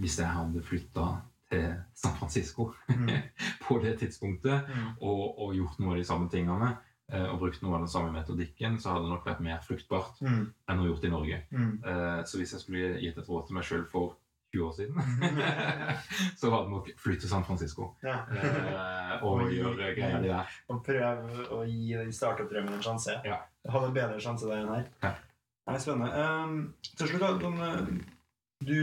Hvis 0.01 0.15
jeg 0.17 0.31
hadde 0.31 0.61
flytta 0.63 1.03
til 1.51 1.65
San 1.93 2.15
Francisco 2.17 2.71
Mm. 2.89 3.09
på 3.67 3.77
det 3.83 3.97
tidspunktet 3.99 4.65
Mm. 4.71 4.87
og, 5.01 5.39
og 5.39 5.53
gjort 5.55 5.77
noe 5.79 5.91
av 5.93 5.97
de 6.01 6.05
samme 6.07 6.29
tingene 6.31 6.71
eh, 7.11 7.27
og 7.29 7.39
brukt 7.43 7.61
noe 7.61 7.75
av 7.75 7.81
den 7.85 7.91
samme 7.91 8.11
metodikken, 8.15 8.79
så 8.79 8.89
hadde 8.95 9.03
det 9.05 9.11
nok 9.13 9.25
vært 9.27 9.41
mer 9.45 9.59
fruktbart 9.61 10.21
Mm. 10.21 10.45
enn 10.67 10.79
å 10.81 10.87
gjort 10.89 11.01
det 11.01 11.07
i 11.11 11.11
Norge. 11.13 11.41
Mm. 11.51 11.71
Eh, 11.85 12.23
så 12.25 12.37
hvis 12.41 12.53
jeg 12.55 12.61
skulle 12.65 12.99
gitt 13.03 13.17
et 13.21 13.29
råd 13.29 13.47
til 13.47 13.55
meg 13.59 13.63
sjøl 13.67 13.85
for 13.91 14.17
20 14.51 14.65
år 14.67 14.73
siden, 14.75 14.95
så 16.39 16.49
var 16.51 16.63
det 16.65 16.71
nok 16.73 16.89
flytte 16.99 17.23
til 17.25 17.29
San 17.31 17.43
Francisco 17.47 17.89
Ja. 18.03 18.17
eh, 18.35 19.23
og 19.23 19.41
Og 19.45 19.51
gjøre 19.53 19.93
greier 19.95 20.21
der. 20.25 20.55
Og 20.69 20.83
prøve 20.85 21.45
å 21.55 21.61
gi 21.67 21.93
den 21.95 22.11
startup-drømmen 22.15 22.73
en 22.79 22.83
sjanse. 22.85 23.15
Ja. 23.25 23.37
Hadde 23.69 23.91
en 23.91 23.95
bedre 23.95 24.19
sjanse 24.23 24.49
der 24.49 24.63
enn 24.63 24.73
her. 24.75 24.87
Ja. 25.03 25.13
Det 25.67 25.75
er 25.77 25.83
spennende. 25.83 26.27
Um, 26.43 26.73
til 26.97 27.07
slutt, 27.07 27.43
sånn, 27.45 27.99
du 28.65 28.77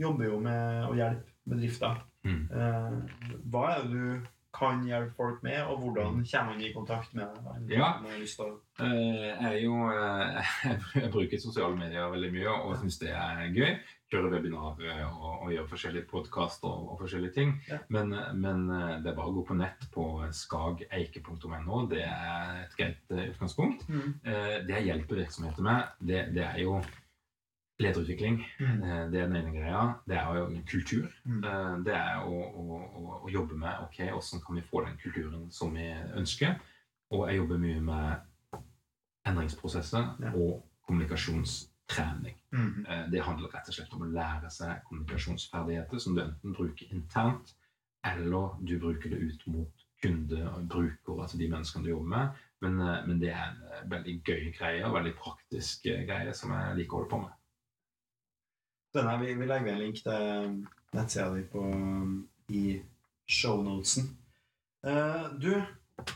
jobber 0.00 0.24
jo 0.32 0.38
med 0.42 0.86
å 0.88 0.94
hjelpe 0.98 1.30
bedrifter. 1.46 2.00
Mm. 2.24 2.46
Uh, 2.50 3.36
hva 3.52 3.66
er 3.74 3.84
det 3.84 3.92
du 3.92 4.30
kan 4.54 4.84
hjelpe 4.86 5.12
folk 5.18 5.42
med, 5.42 5.58
og 5.66 5.80
hvordan 5.82 6.20
kommer 6.30 6.52
man 6.54 6.60
i 6.62 6.72
kontakt 6.72 7.14
med 7.18 7.26
deg? 7.42 7.64
Det 7.68 7.74
Ja. 7.76 7.88
jeg 8.78 9.34
er 9.50 9.56
jo 9.64 9.74
Jeg 11.02 11.10
bruker 11.12 11.38
sosiale 11.42 11.76
medier 11.76 12.06
veldig 12.10 12.30
mye 12.32 12.54
og 12.62 12.76
syns 12.78 12.98
det 13.02 13.10
er 13.10 13.48
gøy. 13.50 13.74
Kjører 14.12 14.34
webinarer 14.36 14.98
og, 15.08 15.30
og 15.46 15.52
gjøre 15.54 15.68
forskjellige 15.70 16.06
podkaster 16.10 16.68
og, 16.68 16.90
og 16.92 16.98
forskjellige 17.00 17.32
ting. 17.38 17.54
Ja. 17.70 17.78
Men, 17.88 18.12
men 18.36 18.66
eh, 18.70 18.98
det 19.02 19.10
er 19.10 19.16
bare 19.16 19.30
å 19.30 19.36
gå 19.38 19.44
på 19.48 19.56
nett 19.56 19.86
på 19.94 20.04
skageike.no. 20.40 21.78
Det 21.90 22.02
er 22.04 22.60
et 22.66 22.76
greit 22.78 23.14
eh, 23.16 23.30
utgangspunkt. 23.32 23.86
Mm. 23.88 24.10
Eh, 24.22 24.58
Det 24.68 24.76
jeg 24.76 24.90
hjelper 24.90 25.22
virksomheter 25.22 25.64
med, 25.66 25.96
det, 26.04 26.20
det 26.36 26.44
er 26.44 26.60
jo 26.62 26.76
lederutvikling. 27.80 28.38
Mm. 28.60 28.82
Eh, 28.84 29.00
Det 29.10 29.22
er 29.22 29.26
den 29.32 29.36
ene 29.40 29.54
greia. 29.56 29.82
Det 30.06 30.20
er 30.20 30.38
jo 30.38 30.44
kultur. 30.70 31.08
Mm. 31.24 31.40
Eh, 31.40 31.72
Det 31.88 31.96
er 31.96 32.28
å, 32.28 32.44
å, 32.44 32.78
å, 33.24 33.32
jobbe 33.32 33.56
med 33.58 33.82
ok, 33.88 33.98
hvordan 34.12 34.44
kan 34.46 34.60
vi 34.60 34.66
få 34.68 34.84
den 34.84 35.00
kulturen 35.02 35.50
som 35.50 35.74
vi 35.74 35.88
ønsker. 36.14 36.60
Og 37.10 37.26
jeg 37.30 37.40
jobber 37.40 37.58
mye 37.58 37.80
med 37.80 38.60
endringsprosesser 39.26 40.12
Ja. 40.20 40.34
og 40.36 40.62
kommunikasjonstrening. 41.94 42.36
Mm. 42.54 43.10
Det 43.12 43.22
handler 43.22 43.54
rett 43.54 43.70
og 43.70 43.76
slett 43.76 43.94
om 43.96 44.04
å 44.06 44.10
lære 44.14 44.50
seg 44.52 44.82
kommunikasjonsferdigheter 44.88 46.02
som 46.02 46.16
du 46.16 46.22
enten 46.24 46.56
bruker 46.56 46.92
internt, 46.94 47.54
eller 48.06 48.54
du 48.60 48.76
bruker 48.78 49.14
det 49.14 49.22
ut 49.22 49.46
mot 49.46 49.84
kunde 50.04 50.40
og 50.50 50.68
bruker, 50.68 51.22
altså 51.22 51.38
de 51.40 51.48
menneskene 51.48 51.84
du 51.84 51.90
jobber 51.90 52.10
med. 52.16 52.42
Men, 52.64 52.80
eh, 52.80 53.06
men 53.06 53.20
det 53.20 53.30
er 53.32 53.46
en 53.48 53.62
eh, 53.70 53.86
veldig 53.90 54.14
gøy 54.24 54.50
greie 54.58 54.84
og 54.86 54.96
veldig 54.96 55.14
praktisk 55.20 55.84
greie 55.84 56.34
som 56.36 56.52
jeg 56.54 56.78
liker 56.80 56.96
å 56.96 57.00
holde 57.02 57.12
på 57.12 57.22
med. 57.24 57.38
Denne, 58.94 59.14
vi, 59.20 59.34
vi 59.34 59.48
legger 59.48 59.66
ved 59.66 59.74
en 59.74 59.82
link 59.82 60.02
til 60.04 60.58
nettsida 60.94 61.30
di 61.34 61.42
på, 61.50 61.64
i 62.54 62.64
shownotesen. 63.26 64.12
Eh, 64.86 65.24
du, 65.42 65.52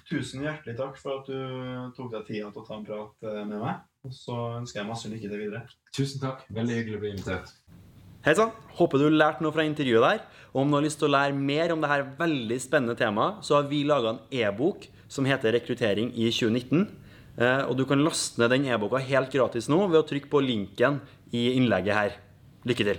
tusen 0.08 0.44
hjertelig 0.46 0.76
takk 0.78 1.00
for 1.00 1.20
at 1.20 1.30
du 1.30 1.96
tok 1.96 2.12
deg 2.14 2.28
tida 2.28 2.52
til 2.52 2.62
å 2.62 2.66
ta 2.68 2.78
en 2.78 2.86
prat 2.86 3.28
med 3.48 3.56
meg. 3.56 3.87
Og 4.06 4.14
så 4.14 4.34
ønsker 4.60 4.80
jeg 4.80 4.88
masse 4.88 5.10
lykke 5.10 5.30
til 5.30 5.40
videre. 5.40 5.64
Tusen 5.96 6.22
takk. 6.22 6.44
Veldig 6.54 6.76
hyggelig 6.78 6.98
å 6.98 7.02
bli 7.02 7.10
invitert. 7.16 7.50
Hei 8.26 8.34
sann! 8.38 8.52
Håper 8.78 9.02
du 9.02 9.08
lærte 9.10 9.42
noe 9.44 9.54
fra 9.54 9.66
intervjuet 9.66 10.04
der. 10.04 10.22
Og 10.52 10.62
om 10.62 10.70
du 10.70 10.78
har 10.78 10.86
lyst 10.86 11.00
til 11.02 11.08
å 11.08 11.14
lære 11.16 11.34
mer 11.34 11.74
om 11.74 11.82
dette 11.82 11.98
veldig 12.20 12.58
spennende 12.62 12.96
temaet, 12.98 13.42
så 13.46 13.58
har 13.58 13.68
vi 13.70 13.82
laga 13.88 14.14
en 14.14 14.22
e-bok 14.30 14.88
som 15.08 15.26
heter 15.28 15.52
'Rekruttering 15.52 16.12
i 16.14 16.30
2019'. 16.30 16.86
Eh, 17.38 17.62
Og 17.70 17.76
du 17.76 17.84
kan 17.86 18.02
laste 18.02 18.38
ned 18.38 18.50
den 18.50 18.66
e-boka 18.66 18.98
helt 18.98 19.30
gratis 19.32 19.68
nå 19.68 19.86
ved 19.88 20.00
å 20.00 20.06
trykke 20.06 20.30
på 20.30 20.42
linken 20.42 21.00
i 21.32 21.54
innlegget 21.54 21.94
her. 21.94 22.12
Lykke 22.66 22.84
til! 22.84 22.98